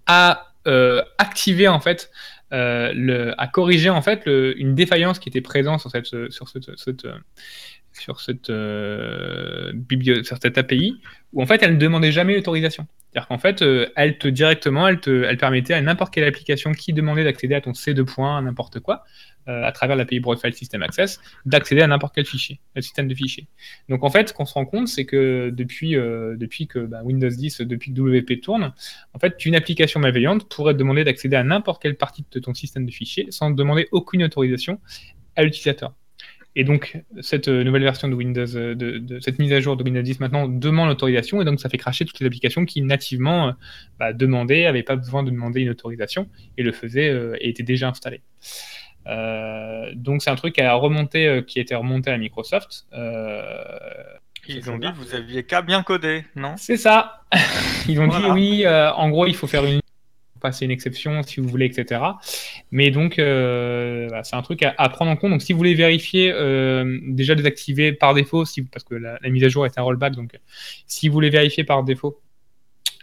[0.06, 0.46] a
[1.18, 2.10] activé en fait
[2.52, 3.34] euh, le,
[3.90, 6.76] en fait le- une défaillance qui était présente sur cette sur cette,
[7.92, 9.72] sur cette euh,
[10.56, 11.00] API
[11.32, 12.86] où en fait elle ne demandait jamais l'autorisation.
[13.10, 16.70] C'est-à-dire qu'en fait, euh, elle te directement, elle te, elle permettait à n'importe quelle application
[16.70, 19.04] qui demandait d'accéder à ton C2 point, à n'importe quoi,
[19.48, 23.08] euh, à travers l'API Broad File System Access, d'accéder à n'importe quel fichier, le système
[23.08, 23.48] de fichiers.
[23.88, 27.00] Donc en fait, ce qu'on se rend compte, c'est que depuis, euh, depuis que bah,
[27.02, 28.72] Windows 10, depuis que WP tourne,
[29.12, 32.54] en fait, une application malveillante pourrait te demander d'accéder à n'importe quelle partie de ton
[32.54, 34.78] système de fichiers sans demander aucune autorisation
[35.34, 35.94] à l'utilisateur.
[36.56, 39.76] Et donc, cette euh, nouvelle version de Windows, euh, de, de- cette mise à jour
[39.76, 42.82] de Windows 10 maintenant demande l'autorisation et donc ça fait cracher toutes les applications qui
[42.82, 43.52] nativement euh,
[44.00, 47.62] bah, demandaient, n'avaient pas besoin de demander une autorisation et le faisaient euh, et étaient
[47.62, 48.20] déjà installés.
[49.06, 52.86] Euh, donc c'est un truc qui a remonté, euh, qui a été remonté à Microsoft.
[54.48, 56.54] Ils ont dit vous aviez qu'à bien coder, non?
[56.56, 57.22] C'est ça.
[57.88, 58.26] Ils ont Voilà.
[58.26, 59.80] dit oui, en gros, il faut faire une
[60.40, 62.00] passer une exception si vous voulez, etc.
[62.70, 65.30] Mais donc, euh, c'est un truc à, prendre en compte.
[65.30, 69.44] Donc, si vous voulez vérifier, euh, déjà désactiver par défaut, si, parce que la, mise
[69.44, 70.38] à jour est un rollback, donc
[70.86, 72.20] si vous voulez vérifier par défaut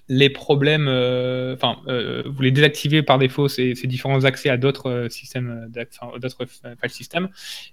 [0.10, 1.80] les problèmes, euh, enfin,
[2.26, 7.30] vous voulez désactiver par défaut ces, différents accès à d'autres systèmes, d'autres file systems,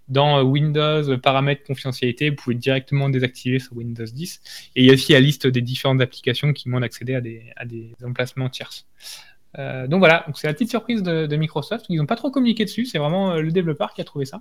[0.09, 4.40] dans Windows, paramètres confidentialité, vous pouvez directement désactiver sur Windows 10.
[4.74, 7.53] Et il y a aussi la liste des différentes applications qui demandent d'accéder à des,
[7.55, 8.88] à des emplacements tierces.
[9.58, 11.86] Euh, donc voilà, donc c'est la petite surprise de, de Microsoft.
[11.88, 14.40] Ils n'ont pas trop communiqué dessus, c'est vraiment euh, le développeur qui a trouvé ça.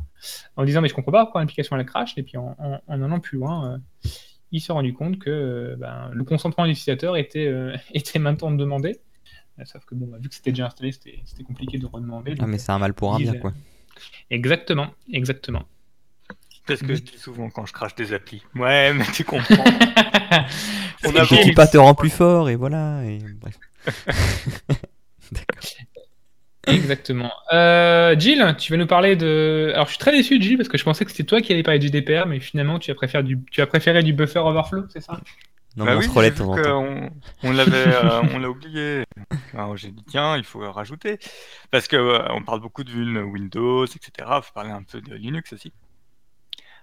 [0.56, 2.18] En disant, mais je comprends pas pourquoi l'application elle crash.
[2.18, 4.10] Et puis en, en, en allant plus loin, euh,
[4.52, 8.52] il s'est rendu compte que euh, ben, le consentement de l'utilisateur était, euh, était maintenant
[8.52, 9.00] demandé.
[9.66, 12.34] Sauf que bon, bah, vu que c'était déjà installé, c'était compliqué de redemander.
[12.40, 13.54] Ah, mais c'est un mal pour un bien, quoi.
[14.32, 15.64] Exactement, exactement.
[16.66, 18.42] C'est ce que je dis souvent quand je crache des applis.
[18.56, 19.64] Ouais, mais tu comprends.
[21.06, 23.04] On a Le chier, petit mais- pas te rend plus fort, et voilà.
[23.06, 23.20] Et...
[23.40, 23.60] Bref.
[25.32, 25.70] D'accord.
[26.68, 27.32] Exactement.
[27.52, 29.72] Euh, Jill, tu vas nous parler de.
[29.74, 31.64] Alors, je suis très déçu, Jill, parce que je pensais que c'était toi qui allais
[31.64, 34.86] parler du GDPR, mais finalement, tu as préféré du, tu as préféré du buffer overflow,
[34.90, 35.20] c'est ça?
[35.76, 36.10] Non, Bah mais on oui, se
[36.44, 37.10] qu'on-
[37.44, 39.04] On, l'avait, euh, on l'a oublié.
[39.56, 41.18] Alors j'ai dit tiens, il faut rajouter
[41.72, 44.12] parce que euh, on parle beaucoup de Windows, etc.
[44.20, 45.74] Il faut parler un peu de Linux aussi.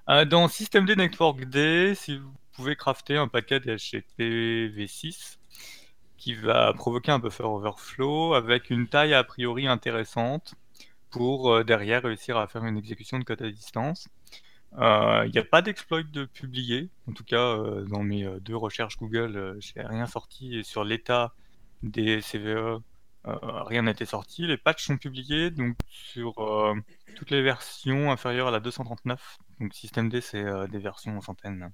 [0.08, 5.38] Euh, dans Systemd Network D, si vous pouvez crafter un paquet DHCP v6
[6.20, 10.54] qui va provoquer un buffer overflow avec une taille a priori intéressante
[11.10, 14.08] pour euh, derrière réussir à faire une exécution de code à distance.
[14.78, 16.90] Euh, Il n'y a pas d'exploit de publié.
[17.08, 21.34] En tout cas, euh, dans mes deux recherches Google, euh, j'ai rien sorti sur l'état
[21.82, 22.80] des CVE.
[23.24, 24.46] rien n'a été sorti.
[24.46, 26.34] Les patchs sont publiés donc sur
[27.16, 29.38] toutes les versions inférieures à la 239.
[29.60, 31.70] Donc systemd, c'est euh, des versions en centaines.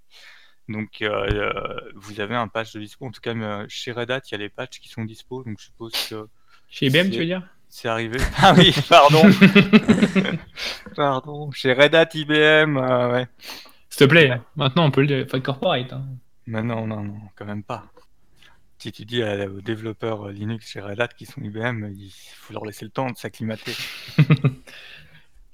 [0.69, 3.07] Donc euh, euh, vous avez un patch de dispo.
[3.07, 5.45] En tout cas, euh, chez Red Hat, il y a les patchs qui sont dispo.
[5.45, 6.27] Donc je suppose que
[6.69, 7.43] Chez IBM, tu veux dire?
[7.69, 8.19] c'est arrivé.
[8.39, 9.23] Ah oui, pardon.
[10.97, 11.51] pardon.
[11.53, 13.27] Chez Red Hat IBM, euh, ouais.
[13.91, 15.19] S'il te plaît, maintenant on peut le dire.
[15.19, 15.93] Être corporate.
[15.93, 16.05] hein.
[16.47, 17.87] Mais non, non, non, quand même pas.
[18.79, 22.53] Si tu dis à- aux développeurs Linux chez Red Hat qui sont IBM, il faut
[22.53, 23.73] leur laisser le temps de s'acclimater.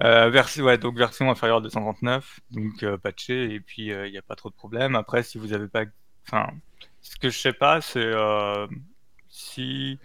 [0.02, 4.50] Euh, version, inférieure à 239, donc euh, patché, et puis il n'y a pas trop
[4.50, 4.96] de problème.
[4.96, 5.84] Après, si vous avez pas.
[6.26, 6.48] Enfin,
[7.02, 8.66] ce que je sais pas, c'est euh,
[9.28, 9.98] si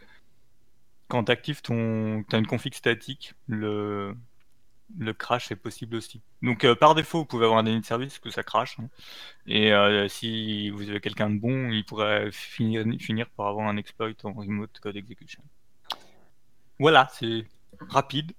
[1.07, 2.23] quand tu actives ton.
[2.31, 4.15] As une config statique, le,
[5.17, 6.21] crash est possible aussi.
[6.41, 8.79] Donc euh, par défaut, vous pouvez avoir un déni de service que ça crache.
[8.79, 8.89] hein.
[9.45, 13.77] Et euh, si vous avez quelqu'un de bon, il pourrait finir, finir par avoir un
[13.77, 15.43] exploit en remote code execution.
[16.79, 17.45] Voilà, c'est
[17.89, 18.33] rapide.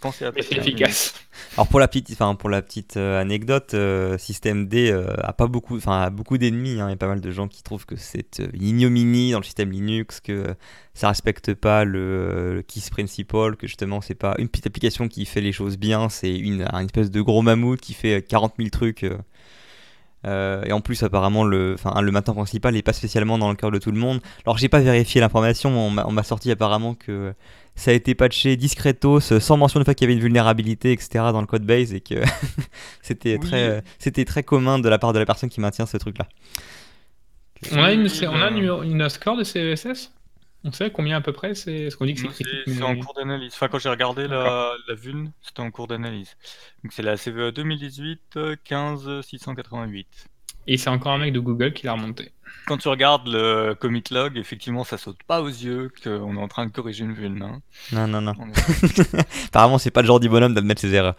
[0.00, 1.14] Pensez à passer efficace.
[1.56, 5.46] Alors pour la petite, enfin pour la petite euh, anecdote, euh, systemd euh, a pas
[5.46, 6.80] beaucoup, enfin a beaucoup d'ennemis.
[6.80, 6.88] hein.
[6.88, 9.38] Il y a pas mal de gens qui trouvent que c'est euh, une ignominie dans
[9.38, 10.54] le système Linux, que euh,
[10.94, 15.26] ça respecte pas le, le KISS principle, que justement c'est pas une petite application qui
[15.26, 18.70] fait les choses bien, c'est une, un espèce de gros mammouth qui fait 40 000
[18.70, 19.04] trucs.
[20.26, 20.62] Euh.
[20.64, 23.70] Et en plus apparemment le, enfin le matin principal est pas spécialement dans le cœur
[23.70, 24.20] de tout le monde.
[24.44, 27.32] Alors j'ai pas vérifié l'information, on m'a sorti apparemment que
[27.76, 31.08] ça a été patché discretos, sans mention du fait qu'il y avait une vulnérabilité, etc.
[31.32, 32.16] dans le code base et que
[33.02, 33.48] c'était Oui.
[33.48, 36.26] très, c'était très commun de la part de la personne qui maintient ce truc-là.
[37.72, 38.50] On a, une, on a
[38.84, 40.10] une score de CVSS
[40.64, 42.52] On sait combien à peu près c'est ce qu'on dit que c'est critique.
[42.66, 43.52] C'est mais- en cours d'analyse.
[43.54, 44.94] Enfin, quand j'ai regardé la, la
[45.42, 46.36] c'était en cours d'analyse.
[46.84, 50.06] Donc c'est la CVE 2018 euh, 15 688.
[50.66, 52.32] Et c'est encore un mec de Google qui l'a remonté.
[52.66, 56.48] Quand tu regardes le commit log, effectivement, ça saute pas aux yeux qu'on est en
[56.48, 57.42] train de corriger une vuln.
[57.42, 57.62] hein.
[57.92, 58.34] Non, non, non.
[58.38, 59.14] On est-
[59.46, 61.16] Apparemment, c'est pas le genre du bonhomme d'admettre ses erreurs.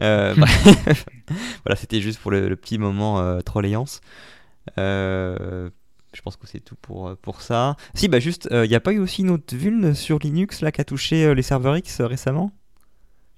[0.00, 0.34] Euh,
[1.64, 4.02] voilà, c'était juste pour le, le petit moment euh, trolléance.
[4.78, 5.70] Euh,
[6.14, 7.76] je pense que c'est tout pour, euh, pour ça.
[7.94, 10.72] Si, bah juste, il n'y a pas eu aussi une autre vulne sur Linux là
[10.72, 12.52] qui a touché euh, les serveurs X euh, récemment?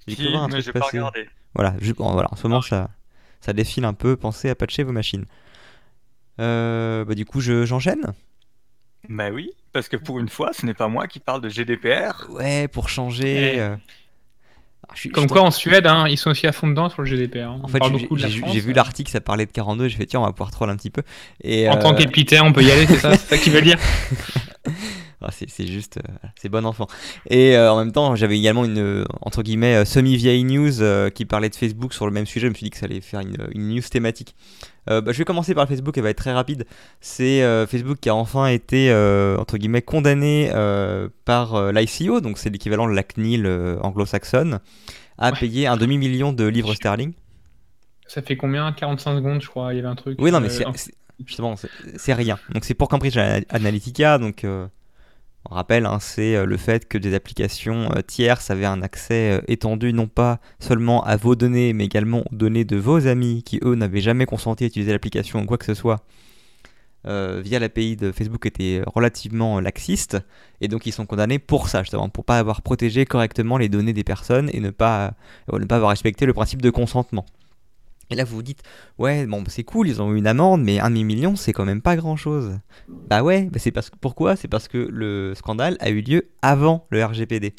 [0.07, 1.29] J'ai Si, mais pas regardé.
[1.55, 2.91] Voilà, bon, voilà, en ce moment ça,
[3.41, 4.17] ça défile un peu.
[4.17, 5.25] Pensez à patcher vos machines.
[6.41, 8.13] Euh, bah, du coup, je- j'enchaîne?
[9.09, 12.27] Bah oui, parce que pour une fois, ce n'est pas moi qui parle de GDPR.
[12.31, 13.61] Ouais, pour changer.
[13.61, 13.77] Ouais.
[14.85, 16.89] Euh, ah, je Comme je quoi en Suède, hein, ils sont aussi à fond dedans
[16.89, 17.39] sur le GDPR.
[17.49, 17.61] hein.
[17.63, 17.83] En fait,
[18.19, 18.75] j'ai vu euh.
[18.75, 21.03] l'article, ça parlait de 42, j'ai fait tiens, on va pouvoir troll un petit peu.
[21.43, 23.63] Et, En euh, tant qu'épithète, on peut y aller, c'est ça C'est ça qu'il veut
[23.63, 23.79] dire
[25.21, 26.87] ah, c'est juste, euh, c'est bon enfant.
[27.31, 31.11] Et euh, en même temps, j'avais également une, euh, entre guillemets, euh, semi-vieille news euh,
[31.11, 32.47] qui parlait de Facebook sur le même sujet.
[32.47, 34.35] Je me suis dit que ça allait faire une, une news thématique.
[34.91, 36.67] Euh, bah, je vais commencer par Facebook, elle va être très rapide.
[37.01, 40.51] C'est euh, Facebook qui a enfin été, euh, entre guillemets, condamné
[41.25, 43.47] par l'ICO, donc c'est l'équivalent de la CNIL
[43.83, 44.61] anglo-saxonne,
[45.19, 45.39] à Ouais.
[45.39, 47.13] payer un demi-million de livres sterling.
[48.07, 48.71] Ça fait combien?
[48.73, 49.73] 45 secondes, je crois.
[49.73, 50.19] Il y avait un truc.
[50.21, 50.93] Oui, non, mais c'est en- c'est-
[51.25, 52.39] justement, c'est- c'est rien.
[52.53, 53.17] Donc c'est pour Cambridge
[53.49, 54.19] Analytica.
[54.19, 54.45] Donc
[55.51, 59.39] on rappelle, hein, c'est euh, le fait que des applications euh, tierces avaient un accès
[59.39, 63.43] euh, étendu non pas seulement à vos données, mais également aux données de vos amis
[63.43, 66.05] qui eux n'avaient jamais consenti à utiliser l'application ou quoi que ce soit.
[67.05, 70.17] via l'API de Facebook était relativement laxiste
[70.63, 73.93] et donc ils sont condamnés pour ça justement pour pas avoir protégé correctement les données
[73.93, 75.13] des personnes et ne pas
[75.53, 77.27] ne pas avoir respecté le principe de consentement.
[78.11, 78.63] Et là, vous vous dites,
[78.99, 81.81] ouais, bon, c'est cool, ils ont eu une amende, mais un demi-million, c'est quand même
[81.83, 82.59] pas grand-chose.
[82.89, 84.37] Bah ouais, bah c'est parce que pourquoi?
[84.37, 87.55] C'est parce que le scandale a eu lieu avant le RGPD.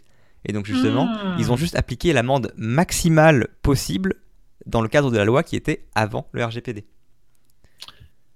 [0.45, 1.35] Et donc justement, Ah.
[1.39, 4.13] ils ont juste appliqué l'amende maximale possible
[4.67, 6.85] dans le cadre de la loi qui était avant le RGPD.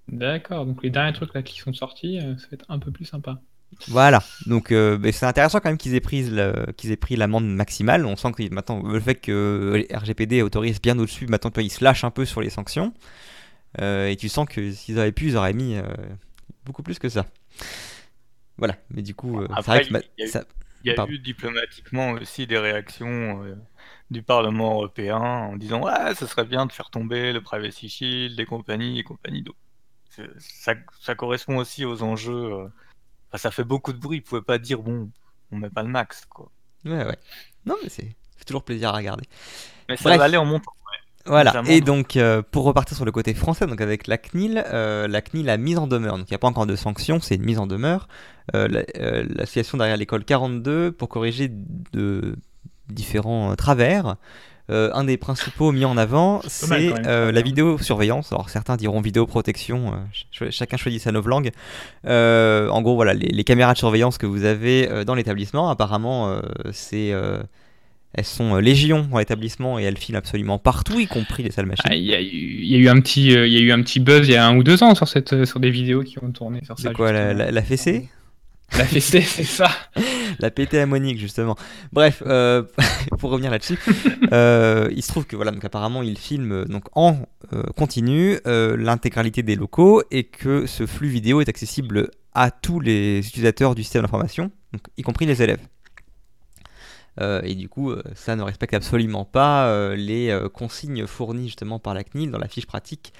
[0.08, 2.90] D'accord, donc les derniers trucs là qui sont sortis, euh, ça va être un peu
[2.90, 3.40] plus sympa.
[3.88, 7.46] Voilà, donc euh, c'est intéressant quand même qu'ils aient pris le- qu'ils aient pris l'amende
[7.46, 8.04] maximale.
[8.04, 12.04] On sent que maintenant le fait que RGPD autorise bien au-dessus, maintenant ils se lâchent
[12.04, 12.92] un peu sur les sanctions.
[13.80, 15.82] Euh, et tu sens que s'ils avaient pu, ils auraient mis euh,
[16.64, 17.26] beaucoup plus que ça.
[18.58, 20.44] Voilà, mais du coup, Après, il y a eu- ça-
[20.82, 21.12] Il y a Pardon.
[21.12, 23.42] eu diplomatiquement aussi des réactions
[24.10, 28.40] du Parlement européen en disant ouais, ce serait bien de faire tomber le Privacy Shield
[28.40, 29.42] et compagnie et compagnie.
[29.42, 29.54] Donc,
[30.10, 32.70] c'est- ça, ça correspond aussi aux enjeux.
[33.30, 34.18] Enfin, ça fait beaucoup de bruit.
[34.20, 35.10] Vous pouvez pas dire bon,
[35.52, 36.50] on met pas le max quoi.
[36.84, 37.18] ouais, ouais.
[37.66, 38.14] Non, mais c'est
[38.46, 39.24] toujours plaisir à regarder.
[39.88, 40.18] Mais ça Bref.
[40.18, 40.72] va aller en montant.
[41.26, 45.06] Voilà, et donc euh, pour repartir sur le côté français, donc avec la CNIL, euh,
[45.06, 47.34] la CNIL a mise en demeure, donc il n'y a pas encore de sanctions, c'est
[47.34, 48.08] une mise en demeure,
[48.54, 48.68] euh,
[49.28, 51.50] l'association derrière l'école 42 pour corriger
[51.92, 52.36] de,
[52.88, 54.16] différents travers.
[54.70, 58.32] Un des principaux mis en avant, c'est la vidéosurveillance.
[58.32, 59.94] Alors certains diront vidéoprotection,
[60.50, 61.50] chacun choisit sa novlangue.
[62.04, 66.40] en gros, voilà, les, les, caméras de surveillance que vous avez dans l'établissement, apparemment,
[66.72, 67.12] c'est
[68.12, 71.66] elles sont euh, légion dans l'établissement et elles filent absolument partout, y compris les salles
[71.66, 71.84] machines.
[71.88, 74.26] Ah, il y, a eu un petit, euh, il y a eu un petit buzz
[74.26, 76.30] il y a un ou deux ans sur cette, euh, sur des vidéos qui ont
[76.32, 76.88] tourné sur ça.
[76.88, 78.08] C'est quoi la, la, fessée?
[78.78, 79.68] La fessée, c'est ça.
[80.38, 81.56] la pété à Monique justement.
[81.92, 82.22] Bref,
[83.18, 83.78] pour revenir là-dessus,
[84.32, 87.16] il se trouve que voilà, donc apparemment il filme donc en
[87.76, 93.74] continu l'intégralité des locaux et que ce flux vidéo est accessible à tous les utilisateurs
[93.74, 94.50] du système d'information,
[94.96, 95.60] y compris les élèves.
[97.20, 101.78] Euh, et du coup, euh, ça ne respecte absolument pas euh, les consignes fournies justement
[101.78, 103.12] par la CNIL dans la fiche pratique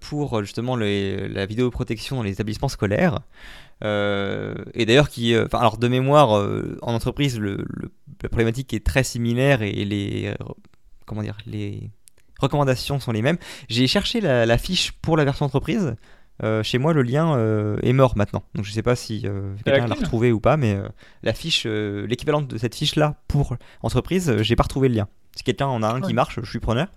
[0.00, 3.20] pour justement la vidéoprotection dans les établissements scolaires.
[3.82, 6.30] Et d'ailleurs, qui, alors de mémoire,
[6.82, 7.64] en entreprise, le,
[8.22, 10.34] la problématique est très similaire et les,
[11.06, 11.90] comment dire, les
[12.38, 13.38] recommandations sont les mêmes.
[13.68, 15.96] J'ai cherché la, fiche pour la version entreprise.
[16.44, 18.44] Euh, chez moi, le lien euh, est mort maintenant.
[18.54, 20.78] Donc je sais pas si euh, quelqu'un l'a retrouvé ou pas, mais
[21.22, 25.08] la fiche, l'équivalent de cette fiche-là pour entreprise, j'ai pas retrouvé le lien.
[25.34, 26.88] Si quelqu'un en a un qui marche, je suis preneur.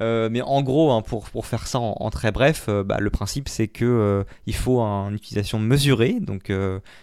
[0.00, 3.68] Mais en gros, hein, pour, pour, faire ça en, très bref, bah, le principe c'est
[3.68, 6.16] que il faut une utilisation mesurée.
[6.20, 6.52] Donc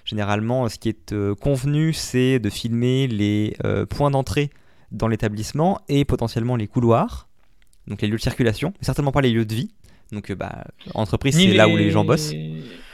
[0.05, 3.55] généralement, ce qui est convenu, c'est de filmer les
[3.89, 4.49] points d'entrée
[4.91, 7.27] dans l'établissement et potentiellement les couloirs,
[7.87, 9.71] donc les lieux de circulation, mais certainement pas les lieux de vie.
[10.11, 10.63] Donc, euh, bah,
[10.95, 12.33] entreprise, c'est là où les gens bossent.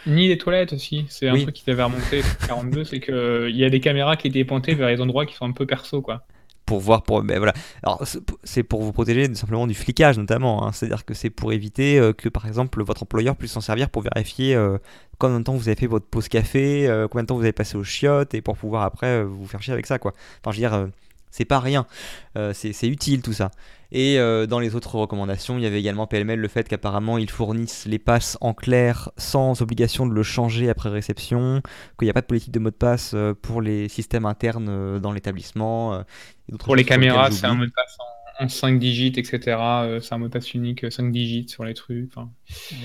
[0.08, 1.06] Ni les toilettes aussi.
[1.10, 4.44] C'est un truc qui t'avait remonté 42, c'est qu'il y a des caméras qui étaient
[4.44, 6.26] pointées vers les endroits qui sont un peu perso, quoi.
[6.66, 7.54] Pour voir, pour, ben voilà.
[7.84, 8.04] Alors,
[8.44, 10.66] c'est pour vous protéger simplement du flicage, notamment.
[10.66, 10.72] Hein.
[10.72, 14.02] C'est-à-dire que c'est pour éviter euh, que, par exemple, votre employeur puisse s'en servir pour
[14.02, 14.78] vérifier euh,
[15.20, 17.78] combien de temps vous avez fait votre pause café, combien de temps vous avez passé
[17.78, 20.14] aux chiottes, et pour pouvoir après vous faire chier avec ça, quoi.
[20.42, 20.90] Enfin, je veux dire,
[21.36, 21.86] c'est pas rien.
[22.54, 23.52] c'est utile tout ça.
[23.92, 27.30] Et euh, dans les autres recommandations, il y avait également PLML le fait qu'apparemment ils
[27.30, 31.62] fournissent les passes en clair sans obligation de le changer après réception,
[31.98, 34.68] qu'il n'y a pas de politique de mot de passe euh, pour les systèmes internes
[34.70, 36.04] euh, dans l'établissement.
[36.60, 37.98] Pour les caméras, c'est un mot de passe
[38.40, 39.40] en, 5 digits, etc.
[40.02, 42.12] c'est un mot de passe unique 5 digits sur les trucs.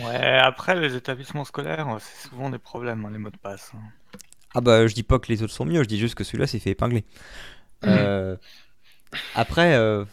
[0.04, 3.72] Ouais, après les établissements scolaires, c'est souvent des problèmes, hein, les mots de passe.
[3.74, 3.80] Hein.
[4.54, 6.46] Ah bah je dis pas que les autres sont mieux, je dis juste que celui-là
[6.46, 7.04] s'est fait épingler.
[7.83, 8.37] Mmh.
[9.35, 10.05] Après,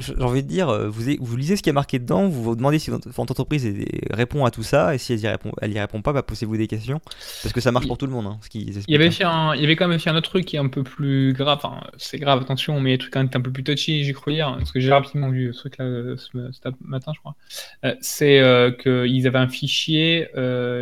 [0.00, 2.56] j'ai envie de dire, euh, vous, vous lisez ce qui est marqué dedans, vous vous
[2.56, 3.68] demandez si votre, entreprise
[4.10, 6.56] répond à tout ça, et si elle y répond, elle y répond pas, bah, posez-vous
[6.56, 7.00] des questions,
[7.42, 8.26] parce que ça marche pour tout le monde.
[8.26, 9.52] Hein, ce qui, il, y avait hein.
[9.54, 11.58] il y avait quand même fait un autre truc qui est un peu plus grave,
[11.62, 14.54] enfin, c'est grave, attention, mais a des trucs un peu plus touchy, j'ai cru lire,
[14.56, 16.36] parce que j'ai rapidement vu ce truc-là euh, ce,
[16.82, 17.36] matin, je crois.
[17.84, 18.42] Euh, c'est
[18.82, 20.28] qu'ils avaient un fichier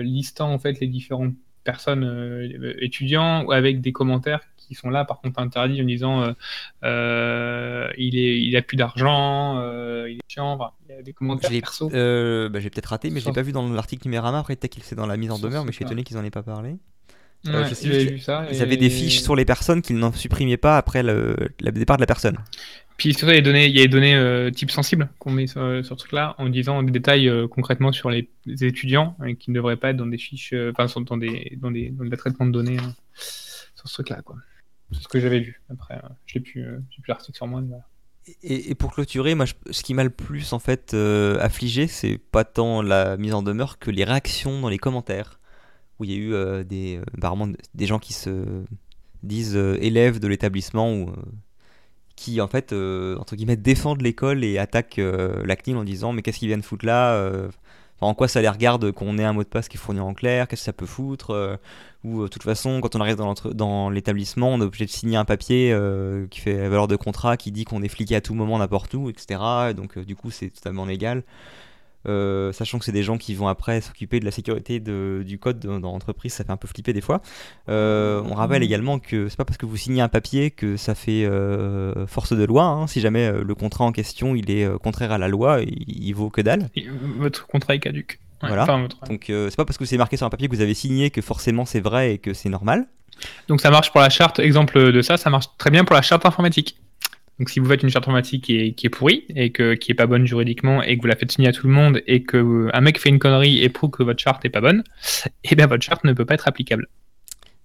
[0.03, 2.49] listant en fait les différentes personnes
[2.81, 6.33] étudiants avec des commentaires qui sont là, par contre, interdits en disant euh,
[6.85, 11.13] euh, il, est, il a plus d'argent, euh, il est chiant, il y a des
[11.15, 11.89] commentaires perso.
[11.89, 14.39] Bah, j'ai peut-être raté, mais je l'ai pas vu dans l'article Numérama.
[14.39, 16.25] Après, peut-être qu'il c'est dans la mise en demeure, mais je suis étonné qu'ils en
[16.25, 16.77] aient pas parlé.
[17.47, 21.03] Ouais, vu ça, ils avaient des fiches sur les personnes qu'ils n'en supprimaient pas après
[21.03, 22.37] le, départ de la personne.
[22.97, 25.31] Puis surtout, il y a des données, il y a des données type sensibles qu'on
[25.31, 28.29] met sur, ce truc-là, en disant des détails concrètement sur les,
[28.61, 32.05] étudiants qui ne devraient pas être dans des fiches, enfin, dans des, dans des, dans
[32.05, 34.37] des traitements de données hein, sur ce truc-là, quoi.
[34.93, 35.61] C'est ce que j'avais lu.
[35.71, 37.63] Après, euh, je n'ai plus, euh, plus l'article sur moi.
[38.43, 42.45] Et, pour clôturer, moi, ce qui m'a le plus en fait euh, affligé, c'est pas
[42.45, 45.41] tant la mise en demeure que les réactions dans les commentaires,
[45.99, 47.01] où il y a eu des,
[47.75, 48.65] des gens qui se
[49.23, 51.13] disent élèves de l'établissement ou
[52.17, 56.39] qui en fait entre guillemets défendent l'école et attaquent la CNIL en disant mais qu'est-ce
[56.39, 57.49] qu'ils viennent foutre là
[58.01, 60.15] en quoi ça les regarde qu'on ait un mot de passe qui est fourni en
[60.15, 61.57] clair Qu'est-ce que ça peut foutre euh,
[62.05, 65.17] Ou euh, de toute façon, quand on arrive dans l'établissement, on est obligé de signer
[65.17, 68.35] un papier euh, qui fait valeur de contrat, qui dit qu'on est fliqué à tout
[68.35, 69.41] moment, n'importe où, etc.
[69.75, 71.25] donc du coup, c'est totalement légal.
[72.07, 75.59] Euh, sachant que c'est des gens qui vont après s'occuper de la sécurité du code
[75.59, 77.21] dans l'entreprise, ça fait un peu flipper des fois.
[77.69, 80.95] Euh, on rappelle également que c'est pas parce que vous signez un papier que ça
[80.95, 82.65] fait euh, force de loi.
[82.65, 82.87] Hein.
[82.87, 86.41] Si jamais le contrat en question il est contraire à la loi, il, vaut que
[86.41, 86.69] dalle.
[87.19, 88.21] votre contrat est caduque.
[88.41, 88.67] voilà.
[89.09, 91.21] Donc c'est pas parce que c'est marqué sur un papier que vous avez signé que
[91.21, 92.87] forcément c'est vrai et que c'est normal.
[93.49, 94.39] Donc ça marche pour la charte.
[94.39, 96.77] Exemple de ça, ça marche très bien pour la charte informatique.
[97.39, 99.93] Donc si vous faites une charte informatique qui est, qui est pourrie et que, qui
[99.93, 102.25] est pas bonne juridiquement et que vous la faites signer à tout le monde et
[102.25, 104.83] que euh, un mec fait une connerie et prouve que votre charte est pas bonne,
[105.27, 106.89] et eh bien votre charte ne peut pas être applicable.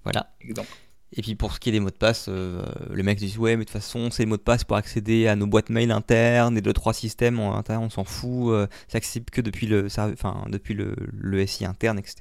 [0.03, 0.31] Voilà.
[0.41, 0.69] Exemple.
[1.15, 3.55] Et puis pour ce qui est des mots de passe, euh, le mec dit ouais
[3.55, 5.91] mais de toute façon c'est les mots de passe pour accéder à nos boîtes mail
[5.91, 9.67] internes et deux trois systèmes en interne on s'en fout, euh, c'est accessible que depuis
[9.67, 12.15] le, enfin depuis le, le SI interne etc.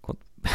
[0.00, 0.16] Quand,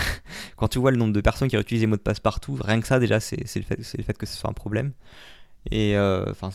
[0.55, 2.81] quand, tu vois le nombre de personnes qui utilisent les mots de passe partout, rien
[2.81, 4.93] que ça déjà c'est le fait que ce soit un problème.
[5.71, 6.49] Et enfin,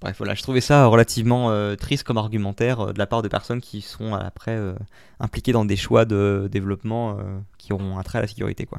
[0.00, 3.80] bref, voilà, je trouvais ça relativement triste comme argumentaire de la part de personnes qui
[3.80, 4.58] sont après
[5.20, 7.18] impliquées dans des choix de développement
[7.58, 8.78] qui auront un trait à la sécurité, quoi.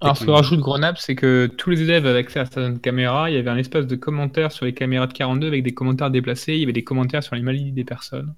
[0.00, 3.30] Alors, ce que rajoute Grenade, c'est que tous les élèves avaient accès à certaines caméras.
[3.30, 6.10] Il y avait un espace de commentaires sur les caméras de 42 avec des commentaires
[6.10, 6.54] déplacés.
[6.54, 8.34] Il y avait des commentaires sur les maladies des personnes.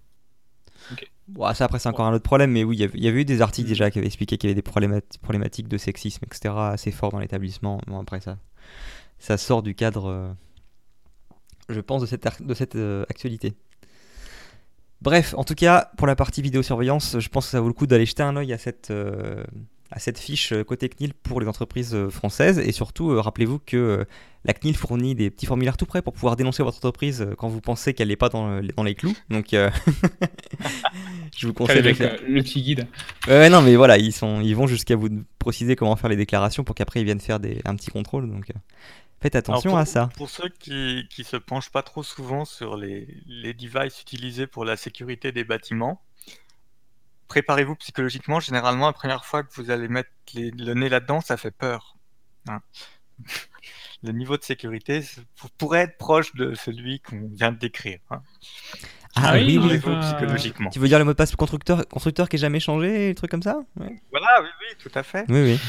[1.28, 3.41] Bon, ça, après, c'est encore un autre problème, mais oui, il y, avait, eu des
[3.41, 3.70] articles mm.
[3.70, 7.20] déjà qui avaient expliqué qu'il y avait des problématiques de sexisme, etc., assez forts dans
[7.20, 7.80] l'établissement.
[7.86, 8.36] Bon, après, ça,
[9.20, 10.28] ça sort du cadre, euh,
[11.71, 13.55] je pense, de cette, de cette euh, actualité.
[15.03, 17.87] Bref, en tout cas, pour la partie vidéosurveillance, je pense que ça vaut le coup
[17.87, 19.43] d'aller jeter un oeil à cette, euh,
[19.91, 22.59] à cette fiche euh, côté CNIL pour les entreprises françaises.
[22.59, 24.05] Et surtout, euh, rappelez-vous que
[24.45, 27.62] la CNIL fournit des petits formulaires tout prêts pour pouvoir dénoncer votre entreprise quand vous
[27.62, 29.16] pensez qu'elle n'est pas dans, dans, les clous.
[29.31, 29.49] Donc,
[31.37, 32.18] je vous conseille de faire.
[32.27, 32.87] Le petit guide?
[33.27, 35.09] Ouais, non, mais voilà, ils, sont, ils vont jusqu'à vous
[35.39, 38.31] préciser comment faire les déclarations pour qu'après ils viennent faire des, un petit contrôle.
[38.31, 38.51] Donc,
[39.21, 40.09] faites attention à ça.
[40.16, 44.64] Pour ceux qui ne se penchent pas trop souvent sur les, les devices utilisés pour
[44.64, 46.03] la sécurité des bâtiments,
[47.29, 48.41] préparez-vous psychologiquement.
[48.41, 51.97] Généralement, la première fois que vous allez mettre le nez là-dedans, ça fait peur.
[52.49, 52.61] Hein.
[54.03, 55.03] le niveau de sécurité
[55.59, 58.01] pourrait être proche de celui qu'on vient de décrire.
[58.11, 58.23] Hein.
[59.16, 60.71] Ah, oui, oui, psychologiquement.
[60.71, 63.31] Tu veux dire le mot de passe constructeur, constructeur qui est jamais changé, des trucs
[63.31, 63.61] comme ça?
[63.77, 65.25] Voilà, oui, oui, tout à fait.
[65.29, 65.61] Oui, oui.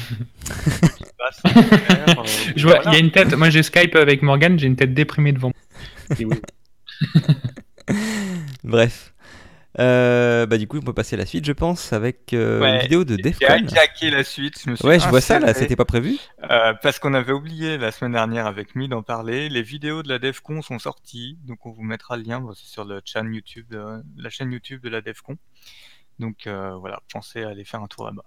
[2.56, 3.34] Je vois, il y a une tête.
[3.36, 5.52] Moi, j'ai Skype avec Morgan, j'ai une tête déprimée devant.
[8.64, 9.12] Bref.
[9.80, 12.82] Euh, bah du coup on peut passer à la suite je pense avec euh, une
[12.82, 13.46] vidéo de Defcon.
[13.98, 14.62] J'ai la suite.
[14.62, 16.18] Je me suis ouais je vois ça là, c'était pas prévu.
[16.50, 19.48] Euh, parce qu'on avait oublié la semaine dernière avec Mi d'en parler.
[19.48, 23.02] Les vidéos de la Defcon sont sorties, donc on vous mettra le lien sur le
[23.06, 23.74] chaîne YouTube,
[24.18, 25.38] la chaîne YouTube de la Defcon.
[26.20, 28.26] Donc voilà, pensez à aller faire un tour là-bas.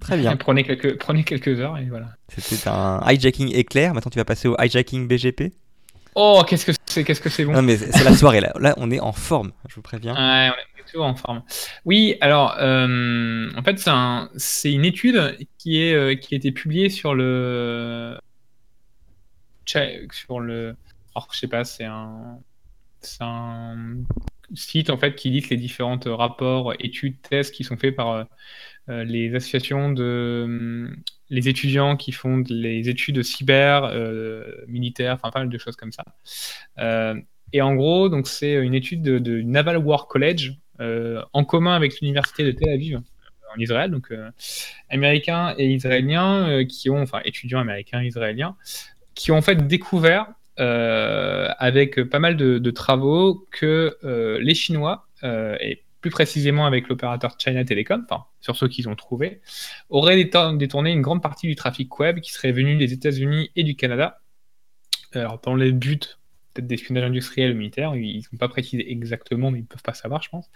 [0.00, 0.36] Très bien.
[0.38, 2.08] prenez quelques, prenez quelques heures et voilà.
[2.28, 3.94] C'était un hijacking éclair.
[3.94, 5.52] Maintenant tu vas passer au hijacking BGP.
[6.14, 7.52] Oh, qu'est-ce que c'est, qu'est-ce que c'est bon.
[7.52, 8.52] Non, mais c'est la soirée là.
[8.58, 10.14] Là, on est en forme, je vous préviens.
[10.14, 11.42] Ouais, on est toujours en forme.
[11.84, 16.38] Oui, alors, euh, en fait, c'est, un, c'est une étude qui, est, euh, qui a
[16.38, 18.18] été publiée sur le.
[19.66, 20.74] Sur le.
[21.14, 22.40] Alors, je sais pas, c'est un.
[23.00, 23.76] C'est un
[24.54, 28.26] site en fait qui liste les différents rapports, études, tests qui sont faits par
[28.88, 30.90] euh, les associations de
[31.30, 35.92] les étudiants qui font les études cyber, euh, militaires, enfin pas mal de choses comme
[35.92, 36.04] ça.
[36.78, 37.14] Euh,
[37.52, 42.00] et en gros, donc c'est une étude de, Naval War College euh, en commun avec
[42.00, 43.00] l'université de Tel Aviv
[43.54, 44.12] en Israël, donc
[44.90, 48.56] américains et israéliens qui ont, enfin étudiants américains israéliens,
[49.14, 50.26] qui ont en fait découvert
[50.58, 53.96] avec pas mal de, travaux que
[54.40, 58.06] les Chinois et plus précisément avec l'opérateur China Telecom,
[58.40, 59.40] sur ceux qu'ils ont trouvé,
[59.88, 63.74] aurait détourné une grande partie du trafic web qui serait venu des États-Unis et du
[63.74, 64.20] Canada.
[65.42, 66.00] Dans les buts
[66.58, 69.94] peut-être d'espionnage industriel ou militaire, ils n'ont pas précisé exactement, mais ils ne peuvent pas
[69.94, 70.50] savoir, je pense.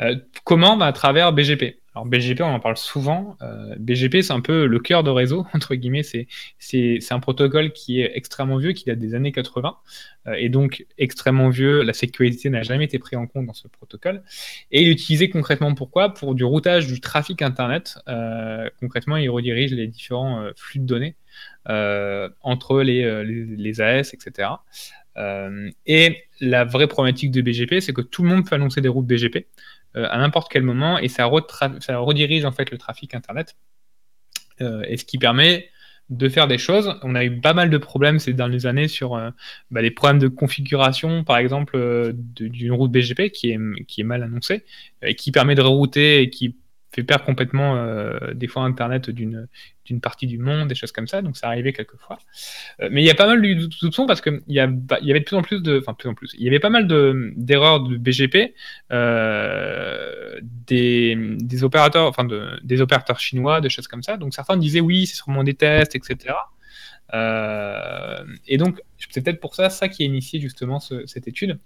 [0.00, 0.76] Euh, comment?
[0.76, 1.80] Bah, À travers BGP.
[1.96, 3.38] Alors BGP, on en parle souvent.
[3.40, 6.02] Euh, BGP, c'est un peu le cœur de réseau, entre guillemets.
[6.02, 9.78] C'est un protocole qui est extrêmement vieux, qui date des années 80.
[10.26, 13.66] Euh, et donc extrêmement vieux, la sécurité n'a jamais été prise en compte dans ce
[13.66, 14.22] protocole.
[14.70, 16.12] Et il est utilisé concrètement pourquoi?
[16.12, 17.98] Pour du routage du trafic Internet.
[18.08, 21.16] Euh, concrètement, il redirige les différents flux de données
[21.64, 24.50] entre les, les, AS, etc.
[25.86, 29.06] et la vraie problématique de BGP, c'est que tout le monde peut annoncer des routes
[29.06, 29.46] BGP.
[29.96, 33.56] Euh, à n'importe quel moment et ça, redirige en fait le trafic Internet.
[34.60, 35.68] Euh, et ce qui permet
[36.08, 36.94] de faire des choses.
[37.02, 39.30] On a eu pas mal de problèmes ces dernières années sur euh,
[39.70, 44.64] bah, les problèmes de configuration, par exemple, d'une route BGP qui est, mal annoncée,
[45.02, 46.56] et qui permet de rerouter et qui
[46.92, 49.48] fait perdre complètement euh, des fois Internet d'une
[49.84, 51.22] d'une partie du monde, des choses comme ça.
[51.22, 52.18] Donc ça arrivait quelquefois.
[52.80, 54.68] Euh, mais il y a pas mal de soupçons parce qu'il y, a,
[55.00, 56.70] y avait de plus en plus de, enfin plus en plus, il y avait pas
[56.70, 58.54] mal de d'erreurs de BGP
[58.92, 64.16] euh, des, des, opérateurs, enfin de, des opérateurs chinois, des choses comme ça.
[64.16, 66.34] Donc certains disaient oui, c'est sûrement des tests, etc.
[68.48, 71.58] et donc c'est peut-être pour ça ça qui a initié justement cette étude.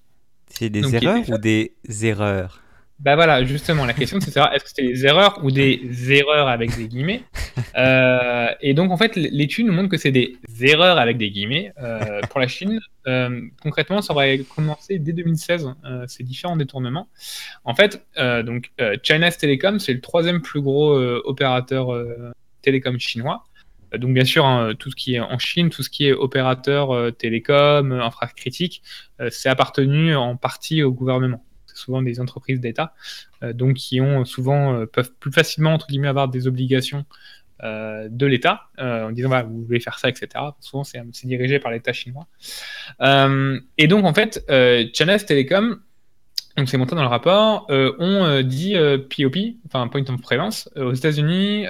[0.48, 2.60] C'est des erreurs ou des erreurs?
[3.01, 6.12] Bah voilà, justement, la question c'est de savoir est-ce que c'était des erreurs ou des
[6.12, 7.22] erreurs avec des guillemets.
[7.76, 11.72] Euh, et donc en fait, l'étude nous montre que c'est des erreurs avec des guillemets
[11.80, 12.80] euh, pour la Chine.
[13.07, 15.68] Euh, concrètement, ça aurait commencé dès 2016
[16.09, 17.09] ces différents détournements.
[17.64, 18.72] En fait, donc
[19.03, 21.96] China's Telecom, c'est le troisième plus gros opérateur
[22.62, 23.44] télécom chinois.
[23.96, 27.14] Donc bien sûr, hein, tout ce qui est en Chine, tout ce qui est opérateur
[27.16, 28.82] télécom, infrastructure critique,
[29.30, 31.44] c'est appartenu en partie au gouvernement
[31.81, 32.95] souvent des entreprises d'État,
[33.43, 37.05] euh, donc qui ont souvent euh, peuvent plus facilement entre guillemets avoir des obligations
[37.62, 40.28] de l'État, en disant vous voulez faire ça, etc.
[40.61, 42.26] Souvent, c'est dirigé par l'État chinois.
[43.76, 44.43] et donc, en fait,
[44.95, 45.78] China Telecom
[46.57, 50.20] donc c'est montré dans le rapport, euh, ont euh, dit POP, euh, enfin Point of
[50.20, 51.66] Presence, aux États-Unis,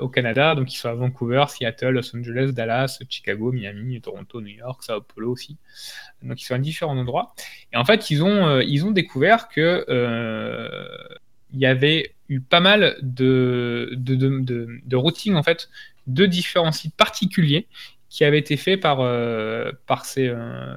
[0.00, 4.48] au Canada, donc ils sont à Vancouver, Seattle, Los Angeles, Dallas, Chicago, Miami, Toronto, New
[4.48, 5.56] York, Sao Paulo aussi.
[6.22, 7.34] Donc ils sont à différents endroits.
[7.72, 9.84] Et en fait, ils ont, ils ont découvert que
[11.52, 15.68] il y avait eu pas mal de, de, de, de, routing en fait
[16.06, 17.66] de différents sites particuliers
[18.10, 18.98] qui avaient été faits par,
[19.86, 20.28] par ces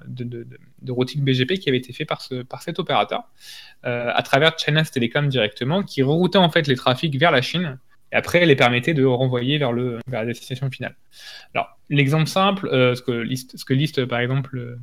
[0.07, 0.47] de,
[0.83, 3.23] de routing BGP qui avait été fait par, ce, par cet opérateur
[3.85, 7.79] euh, à travers China Telecom directement, qui reroutait en fait les trafics vers la Chine
[8.11, 10.95] et après les permettait de renvoyer vers, le, vers la destination finale.
[11.55, 14.77] Alors, l'exemple simple, euh, ce, que liste, ce que liste par exemple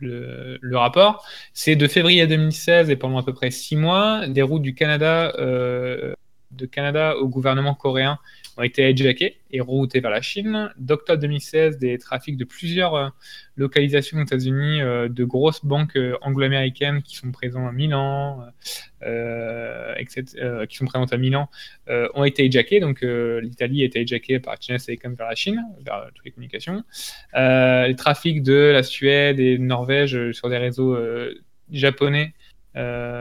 [0.00, 1.24] le, le, rapport,
[1.54, 5.32] c'est de février 2016 et pendant à peu près six mois, des routes du Canada,
[5.38, 6.12] euh,
[6.50, 8.18] de Canada au gouvernement coréen
[8.56, 10.72] ont été hijackés et routés vers la Chine.
[10.78, 13.08] D'octobre 2016, des trafics de plusieurs euh,
[13.56, 18.46] localisations aux États-Unis euh, de grosses banques euh, anglo-américaines qui sont présentes à Milan,
[19.98, 20.24] etc.,
[20.68, 21.48] qui sont présentes à Milan,
[22.14, 22.80] ont été hijackés.
[22.80, 26.82] Donc l'Italie a été hijackée par China Telecom vers la Chine, vers toutes les communications.
[27.34, 30.98] les trafics de la Suède et de Norvège sur des réseaux
[31.70, 32.34] japonais
[32.74, 33.18] d'une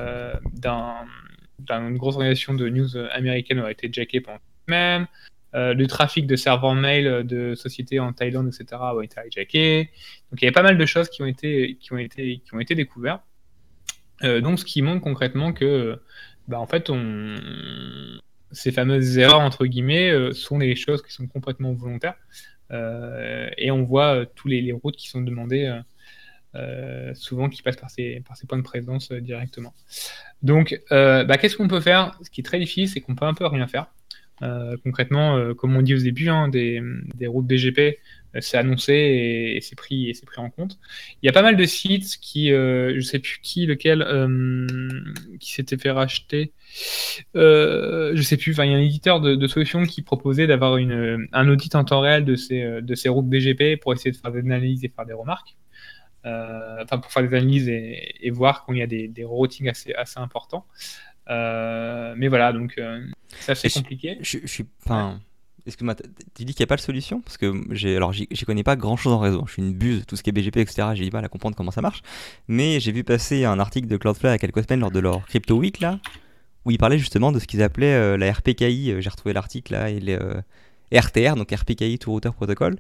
[1.98, 5.08] grosse organisation de news américaine ont été hijackés pendant même.
[5.56, 9.90] Euh, le trafic de serveurs mail de sociétés en Thaïlande, etc., a été hijacké.
[10.32, 13.24] Donc il y a pas mal de choses qui ont été, qui ont été, découvertes.
[14.24, 15.98] Euh, donc ce qui montre concrètement que,
[16.50, 16.92] bah, en fait,
[18.52, 22.16] ces fameuses erreurs, entre guillemets, euh, sont des choses qui sont complètement volontaires.
[23.58, 25.72] et on voit tous les, routes qui sont demandées.
[27.14, 29.74] souvent qui passent par ces, par ces points de présence directement.
[30.42, 32.20] Donc, bah, qu'est-ce qu'on peut faire?
[32.24, 33.88] Ce qui est très difficile, c'est qu'on peut un peu rien faire.
[34.42, 36.82] Euh, concrètement, euh, comme on dit au début, hein, des,
[37.26, 37.80] routes BGP,
[38.36, 40.78] euh, c'est annoncé et, c'est pris, et en compte.
[41.22, 44.06] Il y a pas mal de sites qui, je sais plus qui, lequel,
[45.40, 46.52] qui s'était fait racheter.
[47.34, 51.76] je sais plus, il y a un éditeur de, solutions qui proposait d'avoir un audit
[51.76, 54.84] en temps réel de ces, de ces routes BGP pour essayer de faire des analyses
[54.84, 55.56] et faire des remarques.
[56.26, 60.20] enfin, pour faire des analyses et, voir qu'il y a des, des routings assez, assez
[60.20, 60.66] importants.
[61.30, 63.06] Euh, mais voilà, donc euh,
[63.40, 64.18] c'est assez compliqué.
[64.22, 64.66] Je, suis.
[64.86, 65.20] Enfin.
[65.66, 65.86] Est-ce que
[66.36, 67.22] tu dis qu'il n'y a pas de solution?
[67.22, 69.44] Parce que j'ai, alors j'y connais pas grand chose en réseau.
[69.48, 70.90] Je suis une buse, tout ce qui est BGP, etc.
[70.94, 72.04] J'ai du mal à comprendre comment ça marche.
[72.48, 75.00] Mais j'ai vu passer un article de Cloudflare il y a quelques semaines lors de
[75.00, 76.00] leur Crypto Week là,
[76.66, 78.94] où ils parlaient justement de ce qu'ils appelaient euh, la RPKI.
[79.00, 80.20] J'ai retrouvé l'article là et les
[80.94, 82.78] RTR, donc RPKI to Router Protocol,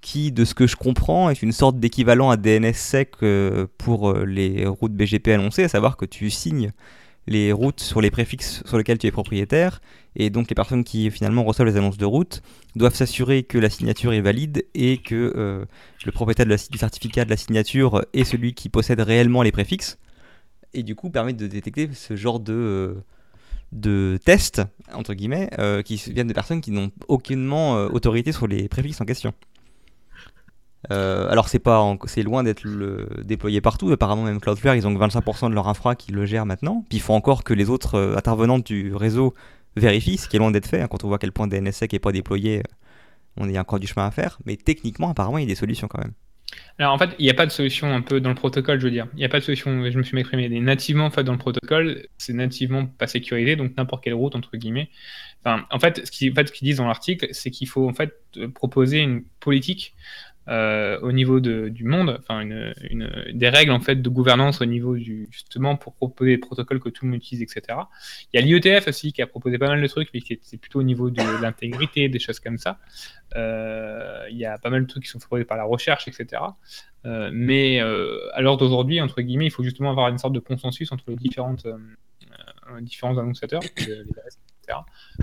[0.00, 3.12] qui, de ce que je comprends, est une sorte d'équivalent à DNSSEC
[3.78, 6.72] pour les routes BGP annoncées, à savoir que tu signes
[7.28, 9.80] les routes sur les préfixes sur lesquels tu es propriétaire.
[10.16, 12.42] Et donc les personnes qui finalement reçoivent les annonces de route
[12.74, 15.64] doivent s'assurer que la signature est valide et que euh,
[16.04, 19.98] le propriétaire du certificat de la signature est celui qui possède réellement les préfixes.
[20.74, 22.96] Et du coup permet de détecter ce genre de,
[23.86, 24.62] euh, tests,
[24.92, 29.04] entre guillemets, euh, qui viennent de personnes qui n'ont aucunement autorité sur les préfixes en
[29.04, 29.32] question.
[30.90, 32.66] Euh, alors c'est pas, c'est loin d'être
[33.22, 33.90] déployé partout.
[33.90, 36.84] Apparemment même Cloudflare, ils ont que 25% de leur infra qui le gère maintenant.
[36.88, 39.34] Puis il faut encore que les autres euh, intervenants du réseau
[39.76, 40.80] vérifient, ce qui est loin d'être fait.
[40.80, 40.88] Hein.
[40.90, 42.62] Quand on voit à quel point DNSSEC n'est pas déployé, euh,
[43.36, 44.38] on a encore du chemin à faire.
[44.46, 46.12] Mais techniquement, apparemment, il y a des solutions quand même.
[46.78, 48.84] Alors en fait, il n'y a pas de solution un peu dans le protocole, je
[48.84, 49.06] veux dire.
[49.12, 51.38] Il n'y a pas de solution, je me suis exprimé, nativement en fait, dans le
[51.38, 54.88] protocole, c'est nativement pas sécurisé, donc n'importe quelle route, entre guillemets.
[55.44, 56.32] En fait, ce qu'ils
[56.62, 58.12] disent dans l'article, c'est qu'il faut en fait
[58.54, 59.94] proposer une politique
[60.48, 62.72] euh, au niveau de, du monde, enfin une,
[63.34, 66.88] des règles en fait de gouvernance au niveau du justement pour proposer des protocoles que
[66.88, 67.78] tout le monde utilise, etc.
[68.32, 70.80] Il y a l'IETF aussi qui a proposé pas mal de trucs, mais c'est plutôt
[70.80, 72.78] au niveau de l'intégrité, des choses comme ça.
[73.36, 76.42] Euh, il y a pas mal de trucs qui sont proposés par la recherche, etc.
[77.04, 80.92] Euh, mais à l'heure d'aujourd'hui, entre guillemets, il faut justement avoir une sorte de consensus
[80.92, 81.66] entre les différentes
[82.80, 84.78] différents annonciateurs, les etc.,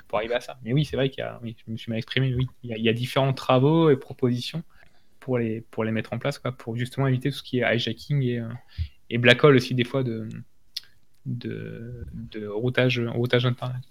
[0.08, 0.58] pour arriver à ça.
[0.64, 2.90] Mais oui, c'est vrai qu'il y a, je me suis mal exprimé, oui, il y
[2.90, 4.64] a différents travaux et propositions
[5.26, 7.76] pour les, pour les mettre en place, quoi, pour justement éviter tout ce qui est
[7.76, 8.48] hijacking et, euh,
[9.10, 10.30] et black hole aussi des fois de,
[11.26, 13.82] de, de routage, routage internet.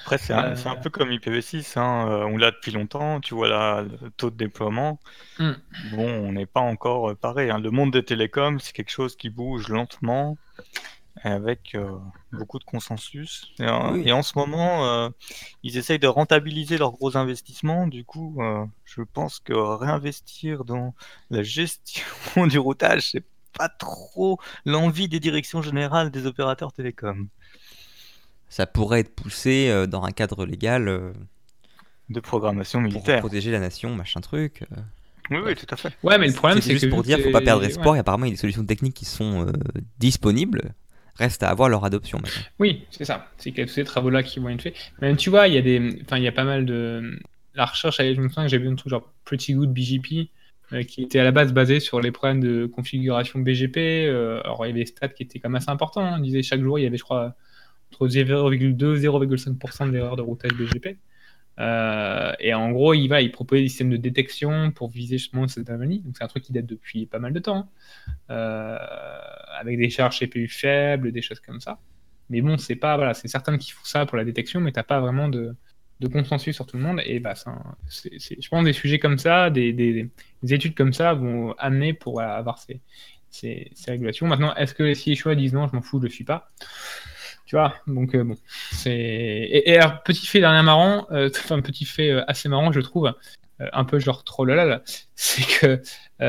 [0.00, 3.48] Après, c'est un, un, peu comme IPv6, hein, euh, on l'a depuis longtemps, tu vois
[3.48, 5.00] là, le taux de déploiement.
[5.38, 5.52] Hmm.
[5.92, 7.50] Bon, on n'est pas encore pareil.
[7.50, 7.58] Hein.
[7.58, 10.38] Le monde des télécoms, c'est quelque chose qui bouge lentement
[11.22, 11.98] avec euh,
[12.32, 13.52] beaucoup de consensus.
[13.58, 15.08] Et, en ce moment, euh,
[15.62, 17.86] ils essayent de rentabiliser leurs gros investissements.
[17.86, 20.94] Du coup, euh, je pense que réinvestir dans
[21.30, 22.04] la gestion
[22.46, 23.24] du routage, c'est
[23.56, 27.28] pas trop l'envie des directions générales des opérateurs télécoms.
[28.48, 31.14] Ça pourrait être poussé dans un cadre légal
[32.10, 33.20] de programmation pour militaire.
[33.20, 34.64] protéger la nation, machin truc.
[34.72, 34.80] euh.
[35.30, 35.92] Oui, oui, tout à fait.
[36.02, 36.78] Ouais, mais le problème, c'est que.
[36.78, 37.68] juste pour dire, faut pas perdre ouais.
[37.68, 37.94] espoir.
[37.94, 39.52] Et apparemment, il y a des solutions techniques qui sont euh,
[39.98, 40.74] disponibles.
[41.16, 42.20] Reste à avoir leur adoption.
[42.58, 43.30] Oui, c'est ça.
[43.36, 44.74] C'est qu'il tous ces travaux-là qui vont être faits.
[45.02, 47.18] Même tu vois, il y a des, enfin, il y a pas mal de
[47.54, 47.98] la recherche.
[47.98, 50.30] Je me souviens que j'ai vu un truc genre Pretty Good BGP
[50.72, 53.76] euh, qui était à la base basé sur les problèmes de configuration BGP.
[54.06, 56.04] euh, alors il y avait des stats qui étaient quand même assez importants.
[56.04, 56.16] hein.
[56.18, 57.34] On disait chaque jour il y avait, je crois,
[57.92, 60.96] entre 0,2 et 0,5% d'erreurs de routage BGP.
[61.58, 63.30] Euh, et en gros, il va, il
[63.62, 66.00] des systèmes de détection pour viser justement cette anomalie.
[66.00, 67.56] Donc c'est un truc qui date depuis pas mal de temps.
[67.56, 67.68] hein.
[68.30, 68.78] Euh,
[69.58, 71.78] avec des charges CPU faibles, des choses comme ça.
[72.30, 74.84] Mais bon, c'est pas voilà, c'est certains qui font ça pour la détection, mais t'as
[74.84, 75.56] pas vraiment de,
[76.08, 77.00] consensus sur tout le monde.
[77.04, 80.10] Et bah, un- je pense des sujets comme ça, des, des-
[80.42, 82.58] des études comme ça vont amener pour avoir
[83.30, 84.26] ces régulations.
[84.26, 86.50] Maintenant, est-ce que si les choix disent non, je m'en fous, je le suis pas
[87.50, 88.36] Tu vois, donc euh, bon,
[88.70, 92.70] c'est et, et alors, petit fait dernier marrant, euh, enfin petit fait euh, assez marrant,
[92.70, 93.12] je trouve,
[93.58, 94.84] un peu genre trollolal,
[95.16, 95.82] c'est que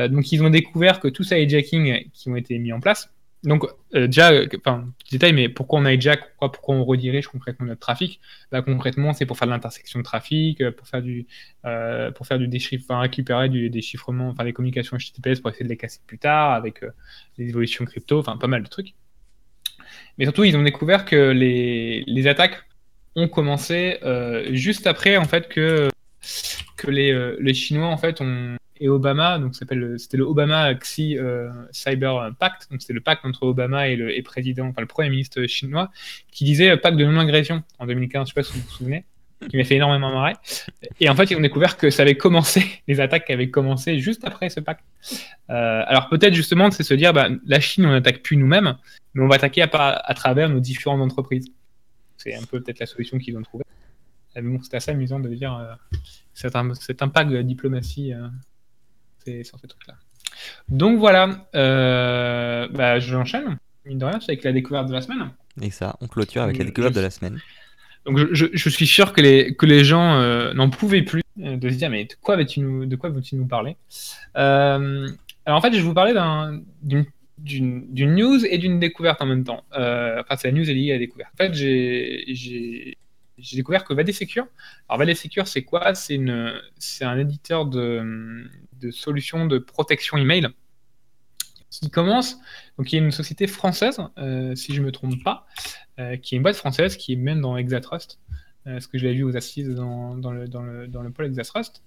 [0.08, 3.08] donc ils ont découvert que tous ces hijacking qui ont été mis en place.
[3.44, 7.80] Donc déjà, enfin petit détail, mais pourquoi on hijack, pourquoi, pourquoi on redirige concrètement notre
[7.80, 8.18] trafic
[8.50, 11.28] Bah concrètement, c'est pour faire de l'intersection de trafic, pour faire du,
[11.66, 15.64] euh, pour faire du déchiffre, enfin, récupérer du déchiffrement, enfin des communications HTTPS pour essayer
[15.64, 16.84] de les casser plus tard avec
[17.38, 18.96] les évolutions crypto, enfin pas mal de trucs.
[20.18, 22.62] Mais surtout, ils ont découvert que les, les attaques
[23.16, 25.88] ont commencé euh, juste après en fait que
[26.76, 30.24] que les, euh, les Chinois en fait ont et Obama, donc s'appelle le- c'était le
[30.24, 34.66] Obama Xi euh, Cyber Pact, donc c'était le pacte entre Obama et le et président,
[34.66, 35.90] enfin le premier ministre chinois,
[36.32, 39.04] qui disait pacte de non-agression en 2015, je sais pas si vous vous souvenez,
[39.48, 40.34] qui m'a fait énormément marrer.
[41.00, 44.24] Et en fait, ils ont découvert que ça avait commencé, les attaques avaient commencé juste
[44.24, 44.84] après ce pacte.
[45.50, 48.76] Euh, alors peut-être justement, c'est se dire, bah, la Chine, on n'attaque plus nous-mêmes,
[49.14, 51.46] mais on va attaquer à, à travers nos différentes entreprises.
[52.16, 53.64] C'est un peu peut-être la solution qu'ils ont trouvée.
[54.36, 55.74] Euh, Mais bon, c'était assez amusant de dire euh,
[56.34, 58.28] cet, cet impact de la diplomatie euh,
[59.24, 59.94] c'est- sur ces trucs-là.
[60.68, 63.58] Donc voilà, euh, bah, j'enchaîne.
[63.84, 65.30] Mine de rien, c'est avec la découverte de la semaine.
[65.60, 67.38] Et ça, on clôture avec la découverte je- de la semaine.
[68.04, 71.68] Donc je, suis sûr que les, que les gens euh, n'en pouvaient plus euh, de
[71.68, 73.76] se dire mais de quoi vas-tu nous, de quoi veux-tu nous parler?
[74.36, 75.08] Euh,
[75.46, 77.06] Alors en fait je vais vous parler d'un- d'une
[78.14, 79.64] news et d'une découverte en même temps.
[79.70, 81.32] Enfin c'est la news est liée à la découverte.
[81.34, 82.96] En fait j'ai
[83.54, 84.46] découvert que VD Secure.
[84.88, 85.94] Alors Secure c'est quoi?
[85.94, 86.18] C'est
[87.02, 88.48] un éditeur de
[88.80, 90.48] de solutions de protection email
[91.70, 92.38] qui commence
[92.78, 95.46] donc il y a une société française euh, si je me trompe pas
[95.98, 98.18] euh, qui est une boîte française qui est même dans Exatrust.
[98.66, 101.82] Euh, ce que je l'ai vu aux assises dans, le, pôle Exatrust.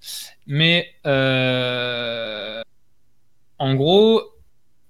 [0.46, 2.62] Mais euh,
[3.58, 4.22] en gros,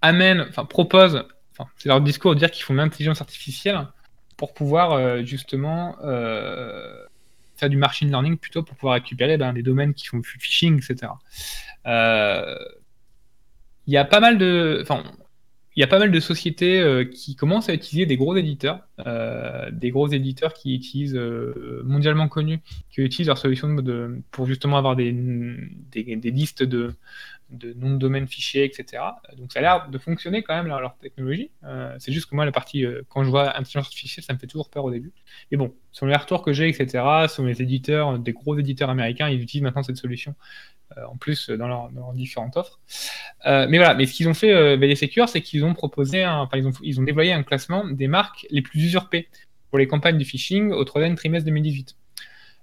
[0.03, 1.24] amène, enfin propose,
[1.78, 3.86] c'est leur discours de dire qu'ils font l'intelligence artificielle
[4.36, 5.97] pour pouvoir justement
[7.57, 10.76] faire du machine learning plutôt pour pouvoir récupérer ben, des domaines qui font du phishing,
[10.76, 11.12] etc.
[13.86, 14.84] Il y a pas mal de,
[15.77, 18.81] il y a pas mal de sociétés euh, qui commencent à utiliser des gros éditeurs,
[19.07, 22.61] euh, des gros éditeurs qui utilisent euh, mondialement connus,
[22.91, 26.95] qui utilisent leur solution de, de- pour justement avoir des, listes de,
[27.51, 29.03] de noms de domaines fichiers, etc.
[29.37, 31.51] Donc ça a l'air de fonctionner quand même leur, technologie.
[31.99, 34.70] C'est juste que moi la partie quand je vois intelligence artificielle, ça me fait toujours
[34.70, 35.12] peur au début.
[35.51, 37.05] Mais bon, sur les retours que j'ai, etc.
[37.29, 40.35] Sur les éditeurs, des gros éditeurs américains, ils utilisent maintenant cette solution
[41.11, 42.80] en plus euh, dans, leur- dans leurs différentes offres.
[43.47, 46.49] Euh, mais voilà, mais ce qu'ils ont fait euh, Secure, c'est qu'ils ont proposé, un,
[46.55, 49.28] ils, ont, ils ont déployé un classement des marques les plus usurpées
[49.70, 51.97] pour les campagnes de phishing au troisième trimestre 2018.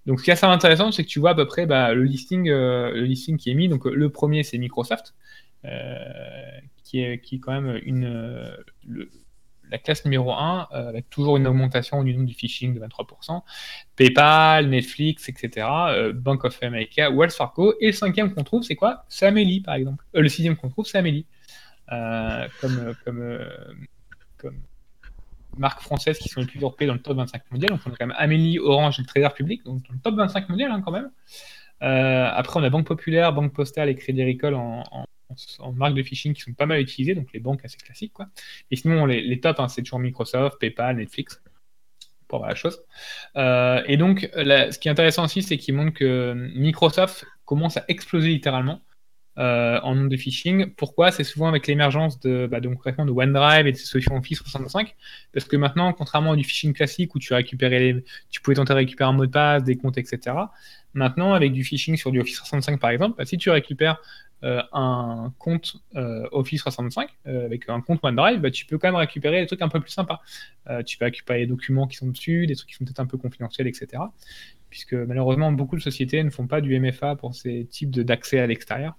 [0.05, 2.03] Donc, ce qui est assez intéressant, c'est que tu vois à peu près bah, le,
[2.03, 3.69] listing, euh, le listing qui est mis.
[3.69, 5.13] Donc, euh, le premier, c'est Microsoft,
[5.65, 5.97] euh,
[6.83, 8.55] qui, est, qui quand même une, euh,
[9.73, 13.41] la classe numéro 1, euh, avec toujours une augmentation du nombre du phishing de 23%.
[13.95, 15.67] PayPal, Netflix, etc.
[15.89, 17.73] euh, Bank of America, Wells Fargo.
[17.81, 19.03] Et le cinquième qu'on trouve, c'est quoi?
[19.09, 20.05] C'est Amélie, par exemple.
[20.15, 21.25] Euh, le sixième qu'on trouve, c'est Amélie.
[21.89, 23.39] Comme, comme,
[24.37, 24.61] comme
[25.57, 27.69] marques françaises qui sont les plus usurpées dans le top 25 mondial.
[27.69, 30.15] Donc on a quand même Amélie, Orange et le Trader Public, donc dans le top
[30.15, 31.11] 25 mondial hein, quand même.
[31.81, 34.83] Après, on a Banque Populaire, Banque Postale et Crédit Agricole en,
[35.59, 38.13] en marque de phishing qui sont pas mal utilisées, donc les banques assez classiques.
[38.13, 38.27] Quoi.
[38.71, 41.41] Et sinon, les, les tops, hein, c'est toujours Microsoft, PayPal, Netflix,
[42.27, 42.83] pour voir la chose.
[43.35, 47.85] Euh, et donc, ce qui est intéressant aussi, c'est qu'ils montrent que Microsoft commence à
[47.87, 48.81] exploser littéralement
[49.39, 50.73] euh, en nombre de phishing.
[50.75, 51.11] Pourquoi?
[51.11, 54.95] C'est souvent avec l'émergence de, bah, concrètement de OneDrive et de ses solutions Office 365.
[55.31, 58.77] Parce que maintenant, contrairement à du phishing classique où tu, récupérais tu pouvais tenter de
[58.77, 60.35] récupérer un mot de passe, des comptes, etc.,
[60.93, 63.99] maintenant, avec du phishing sur du Office 365 par exemple, bah, si tu récupères
[64.73, 69.41] un compte euh, Office 365 avec un compte OneDrive, bah, tu peux quand même récupérer
[69.41, 70.21] des trucs un peu plus sympas.
[70.85, 73.17] tu peux récupérer les documents qui sont dessus, des trucs qui sont peut-être un peu
[73.17, 74.03] confidentiels, etc.
[74.69, 78.47] Puisque malheureusement, beaucoup de sociétés ne font pas du MFA pour ces types d'accès à
[78.47, 78.95] l'extérieur.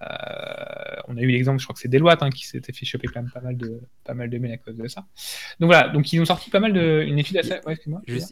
[0.00, 3.08] Euh, on a eu l'exemple, je crois que c'est Deloitte hein, qui s'était fait choper
[3.08, 5.04] quand même pas mal de pas mal de mails à cause de ça.
[5.60, 7.60] Donc voilà, donc ils ont sorti pas mal de une étude assez.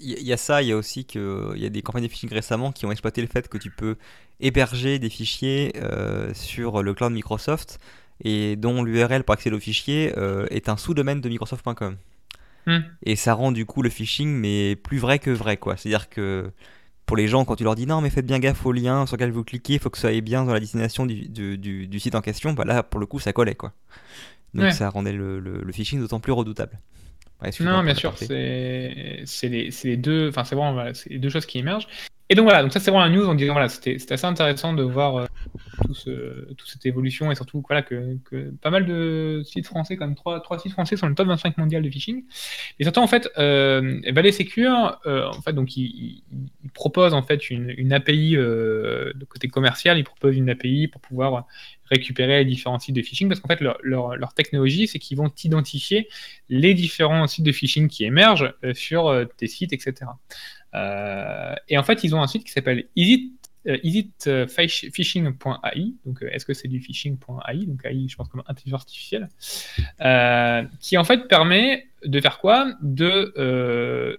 [0.01, 2.09] Il y a ça, il y a aussi que il y a des campagnes de
[2.09, 3.97] phishing récemment qui ont exploité le fait que tu peux
[4.41, 7.79] héberger des fichiers euh, sur le cloud Microsoft
[8.25, 11.97] et dont l'URL pour accéder aux fichiers euh, est un sous-domaine de Microsoft.com.
[12.67, 12.81] Hmm.
[13.05, 15.77] Et ça rend du coup le phishing mais plus vrai que vrai quoi.
[15.77, 16.51] C'est-à-dire que
[17.11, 19.17] pour les gens, quand tu leur dis non, mais faites bien gaffe au lien sur
[19.17, 22.15] lequel vous cliquez, il faut que ça aille bien dans la destination du, du, site
[22.15, 23.57] en question, bah là, pour le coup, ça collait.
[23.57, 23.73] quoi.
[24.55, 26.79] Donc ça rendait le, le, phishing d'autant plus redoutable.
[27.59, 31.89] non, bien sûr, c'est les, les, deux, enfin c'est vraiment les deux choses qui émergent.
[32.29, 34.73] Et donc voilà, donc ça c'est vraiment la news en disant voilà, c'était assez intéressant
[34.73, 35.27] de voir euh,
[35.81, 35.95] tout
[36.57, 38.16] toute cette évolution et surtout voilà, que,
[38.62, 41.91] pas mal de sites français, comme trois, sites français sont le top 25 mondial de
[41.91, 42.24] phishing.
[42.78, 46.41] Et surtout en fait, euh, Valley Secure, euh, en fait, donc il, il,
[46.97, 51.47] en fait une, API euh, de côté commercial, il propose une API pour pouvoir
[51.91, 56.09] récupérer les différents sites de phishing parce qu'en fait leur, technologie c'est qu'ils vont identifier
[56.49, 60.07] les différents sites de phishing qui émergent euh, sur tes sites, etc.
[60.74, 62.87] Euh, et en fait, ils ont un site qui s'appelle
[63.67, 64.11] Is
[64.49, 69.29] phishing.ai, donc est-ce que c'est du phishing.ai, donc AI, je pense comme intelligence artificielle,
[70.01, 72.73] euh, qui en fait permet de faire quoi?
[72.81, 74.17] De, euh,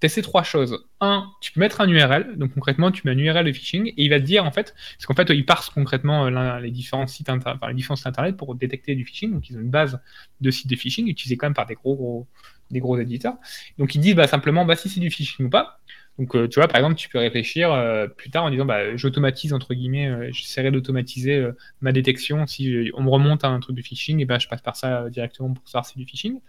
[0.00, 0.84] tester trois choses.
[1.00, 3.94] Un, tu peux mettre un URL, donc concrètement, tu mets un URL de phishing et
[4.04, 7.28] il va te dire en fait, parce qu'en fait, il parse concrètement les différents sites,
[7.28, 10.00] internet pour détecter du phishing, donc ils ont une base
[10.40, 12.26] de sites de phishing utilisés quand même par des gros gros
[12.70, 13.36] des gros éditeurs.
[13.78, 15.80] Donc ils disent bah, simplement bah, si c'est du phishing ou pas.
[16.18, 18.96] Donc euh, tu vois, par exemple, tu peux réfléchir euh, plus tard en disant bah,
[18.96, 21.48] j'automatise, entre guillemets, euh, j'essaierai d'automatiser
[21.80, 22.46] ma détection.
[22.46, 25.08] Si on me remonte à un truc de phishing, et ben je passe par ça
[25.10, 26.40] directement pour savoir si c'est du phishing.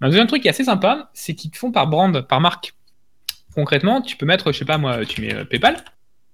[0.00, 2.40] Mais un deuxième truc qui est assez sympa, c'est qu'ils te font par brand, par
[2.40, 2.74] marque.
[3.54, 5.76] Concrètement, tu peux mettre, je sais pas moi, tu mets PayPal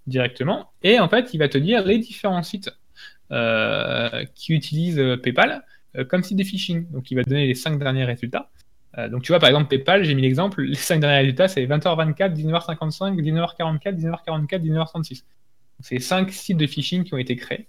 [0.06, 2.70] directement, et en fait, il va te dire les différents sites
[4.34, 5.64] qui utilisent PayPal
[6.08, 6.88] comme site de phishing.
[6.92, 8.50] Donc il va te donner les cinq derniers résultats.
[8.98, 11.64] Euh, donc tu vois, par exemple, PayPal, j'ai mis l'exemple, les 5 derniers résultats, c'est
[11.66, 15.24] 20h24, 19h55, 19h44, 19h44, 19h36.
[15.80, 17.68] C'est 5 sites de phishing qui ont été créés.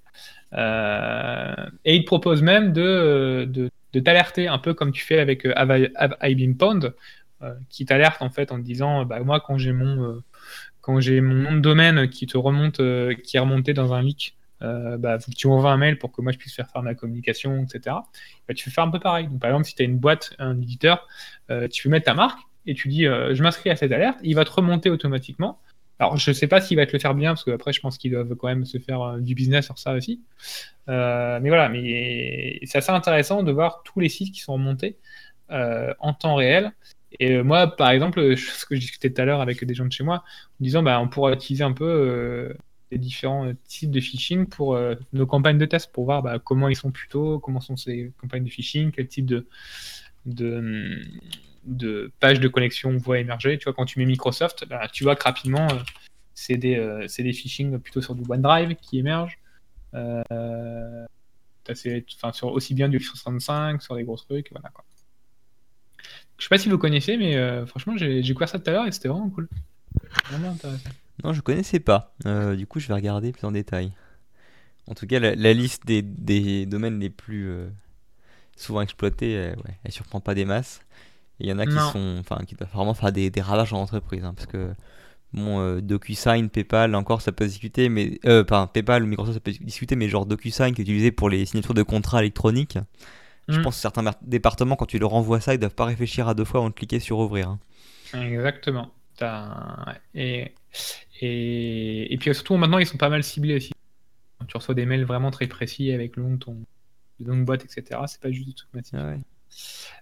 [0.54, 1.54] Euh,
[1.84, 5.46] et ils te proposent même de, de, de t'alerter, un peu comme tu fais avec
[5.46, 6.94] euh, Have I Been Pwned,
[7.70, 10.24] qui t'alerte en fait en te disant, bah, moi, quand j'ai mon,
[10.82, 14.37] quand j'ai mon nom de domaine qui te remonte, qui est remonté dans un leak
[14.62, 17.64] euh, bah, tu m'envoies un mail pour que moi je puisse faire faire ma communication,
[17.64, 17.96] etc.
[18.48, 19.28] Bah, tu peux faire un peu pareil.
[19.28, 21.08] Donc, par exemple, si tu as une boîte, un éditeur,
[21.52, 24.18] euh, tu peux mettre ta marque et tu dis euh, je m'inscris à cette alerte,
[24.24, 25.60] il va te remonter automatiquement.
[26.00, 27.82] Alors, je ne sais pas s'il va te le faire bien, parce que après, je
[27.82, 30.22] pense qu'ils doivent quand même se faire du business sur ça aussi.
[30.88, 34.98] mais voilà, mais c'est assez intéressant de voir tous les sites qui sont remontés
[35.50, 36.72] en temps réel.
[37.20, 39.92] Et moi, par exemple, ce que je discutais tout à l'heure avec des gens de
[39.92, 42.54] chez moi, en disant, bah, on pourrait utiliser un peu
[42.92, 46.40] des différents euh, types de phishing pour euh, nos campagnes de test pour voir bah,
[46.40, 49.48] comment ils sont plutôt, comment sont ces campagnes de phishing, quel type de,
[50.26, 51.02] de,
[51.66, 53.58] de pages de connexion on voit émerger.
[53.58, 55.80] Tu vois, quand tu mets Microsoft, bah, tu vois que rapidement, euh,
[56.34, 59.38] c'est des, phishing plutôt sur du OneDrive qui émergent.
[59.94, 61.06] enfin,
[62.32, 64.84] sur aussi bien du 65, sur des gros trucs, voilà quoi.
[66.38, 68.92] Je sais pas si vous connaissez, mais franchement, j'ai découvert ça tout à l'heure et
[68.92, 69.50] c'était vraiment cool.
[70.30, 70.92] Vraiment intéressant.
[71.24, 72.14] Non, je connaissais pas.
[72.26, 73.92] Euh, du coup, je vais regarder plus en détail.
[74.90, 77.68] En tout cas, la, liste des, des, domaines les plus euh,
[78.56, 80.82] souvent exploités, euh, ouais, elle surprend pas des masses.
[81.40, 83.82] Il y en a qui sont, enfin, qui doivent vraiment faire des, des ravages en
[83.82, 84.74] entreprise, hein, parce que
[85.34, 89.52] bon, DocuSign, PayPal, encore, ça peut discuter, mais euh, enfin, PayPal ou Microsoft, ça peut
[89.52, 92.80] discuter, mais genre DocuSign qui est utilisé pour les signatures de contrats électroniques.
[93.48, 93.64] Je mm.
[93.64, 96.46] pense que certains départements, quand tu leur envoies ça, ils doivent pas réfléchir à deux
[96.46, 97.50] fois avant de cliquer sur ouvrir.
[97.50, 97.60] Hein.
[98.20, 98.92] Exactement.
[100.16, 100.54] Et
[101.22, 103.72] et, et puis surtout, maintenant, ils sont pas mal ciblés aussi.
[104.48, 106.58] Tu reçois des mails vraiment très précis avec le nom de ton,
[107.20, 108.00] de boîte, etc.
[108.08, 109.14] C'est pas juste du tout ah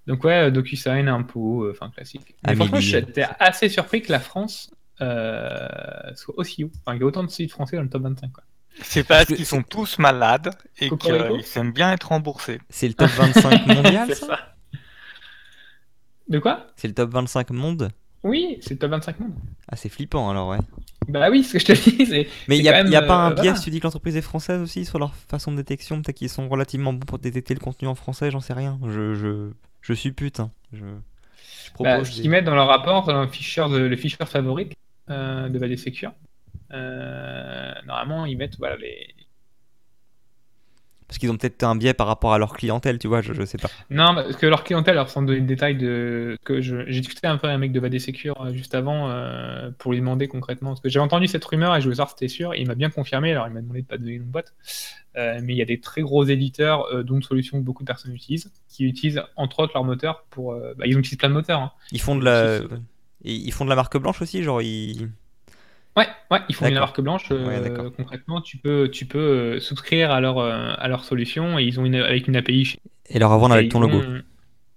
[0.07, 2.35] Donc ouais, DocuSign, impôt, euh, enfin classique.
[2.45, 5.67] Mais franchement, j'étais assez surpris que la France euh,
[6.15, 6.71] soit aussi haut.
[6.85, 8.31] Enfin, il y a autant de sites français dans le top 25.
[8.31, 8.43] Quoi.
[8.81, 12.59] C'est parce qu'ils sont tous malades et qu'ils aiment bien être remboursés.
[12.69, 14.55] C'est le top 25 mondial ça,
[16.27, 16.67] De quoi?
[16.75, 17.89] C'est le top 25 monde?
[18.23, 19.35] Oui, c'est le top 25 monde.
[19.69, 20.57] Ah, c'est flippant alors, ouais.
[21.07, 21.71] Bah oui, ce que je te
[22.03, 22.27] dis.
[22.47, 24.15] Mais il n'y a, y a pas un euh, biais si tu dis que l'entreprise
[24.15, 27.53] est française aussi sur leur façon de détection Peut-être qu'ils sont relativement bons pour détecter
[27.53, 28.79] le contenu en français, j'en sais rien.
[28.87, 29.51] Je, je,
[29.81, 30.39] je suis pute.
[30.39, 30.51] Hein.
[30.73, 30.85] Je,
[31.79, 34.69] bah, ce qu'ils mettent dans leur rapport, dans le Fisher, de, le Fisher favori
[35.09, 36.13] euh, de Valley Secure,
[36.73, 39.13] euh, normalement ils mettent voilà, les,
[41.15, 43.45] Parce qu'ils ont peut-être un biais par rapport à leur clientèle, tu vois, je, je
[43.45, 43.69] sais pas.
[43.89, 46.37] Non, parce que leur clientèle, alors sans donner de détails, de...
[46.43, 46.83] que je...
[46.87, 49.93] j'ai discuté un peu avec un mec de Vadé Secure euh, juste avant euh, pour
[49.93, 50.71] lui demander concrètement.
[50.71, 52.53] Parce que j'avais entendu cette rumeur et je voulais savoir si c'était sûr.
[52.53, 54.55] Et il m'a bien confirmé, alors il m'a demandé de pas donner une boîte.
[55.15, 57.83] Euh, mais il y a des très gros éditeurs, euh, dont une solution que beaucoup
[57.83, 60.53] de personnes utilisent, qui utilisent entre autres leur moteur pour.
[60.53, 61.61] bah, ils utilisent plein de moteurs.
[61.61, 61.71] hein.
[61.93, 62.59] Ils font de la,
[63.23, 65.11] ils font de la marque blanche aussi, genre ils.
[65.97, 67.27] Ouais, ouais, ils font une marque blanche.
[67.31, 69.19] euh, Ouais, concrètement, tu peux, tu peux
[69.55, 72.65] euh, souscrire à leur, euh, à leur solution et ils ont une, avec une API
[72.65, 72.79] chez
[73.09, 73.97] Et leur revendre avec ton logo.
[73.99, 74.21] ont-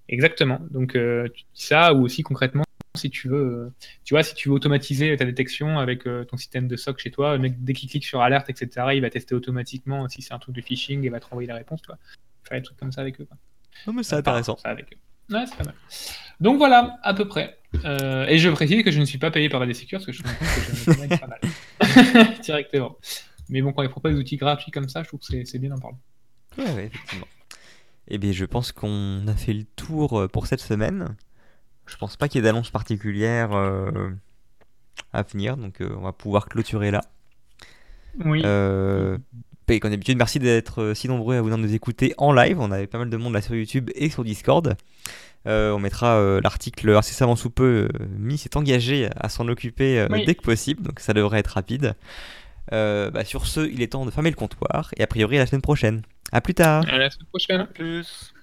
[0.08, 0.60] Exactement.
[0.70, 2.62] Donc euh, tu dis ça ou aussi concrètement
[2.96, 3.70] si tu veux,
[4.04, 7.10] tu vois, si tu veux automatiser ta détection avec euh, ton système de SOC chez
[7.10, 10.38] toi, mec dès qu'il clique sur alerte etc, il va tester automatiquement si c'est un
[10.38, 11.98] truc de phishing et va te renvoyer la réponse, tu vois.
[12.44, 13.24] Faire des trucs comme ça avec eux.
[13.26, 13.36] Quoi.
[13.86, 14.56] Non, mais c'est intéressant.
[14.56, 14.96] ça avec eux.
[15.30, 15.74] Ouais, c'est pas mal.
[16.40, 17.58] Donc voilà, à peu près.
[17.84, 20.12] Euh, et je précise que je ne suis pas payé par des Secure parce que
[20.12, 22.34] je me rends compte que je me pas mal.
[22.42, 22.96] Directement.
[23.48, 25.70] Mais bon, quand ils proposent des outils gratuits comme ça, je trouve que c'est- bien
[25.70, 25.96] d'en parler.
[26.56, 27.26] Ouais, ouais, effectivement.
[28.08, 31.16] Eh bien, je pense qu'on a fait le tour euh, pour cette semaine.
[31.86, 34.10] Je pense pas qu'il y ait d'annonce particulière euh,
[35.12, 37.00] à venir, donc euh, on va pouvoir clôturer là.
[38.24, 38.42] Oui.
[38.44, 39.18] Euh,
[39.76, 42.58] et comme d'habitude, merci d'être euh, si nombreux à venir nous écouter en live.
[42.60, 44.76] On avait pas mal de monde là sur YouTube et sur Discord.
[45.46, 47.88] Euh, on mettra euh, l'article incessamment sous peu.
[47.92, 50.24] Euh, Mi s'est engagé à s'en occuper euh, Oui.
[50.26, 51.94] dès que possible, donc ça devrait être rapide.
[52.72, 55.40] Euh, bah, sur ce, il est temps de fermer le comptoir et a priori à
[55.40, 56.02] la semaine prochaine.
[56.32, 56.84] À plus tard.
[56.88, 57.66] À la semaine prochaine.
[57.74, 58.34] Plus.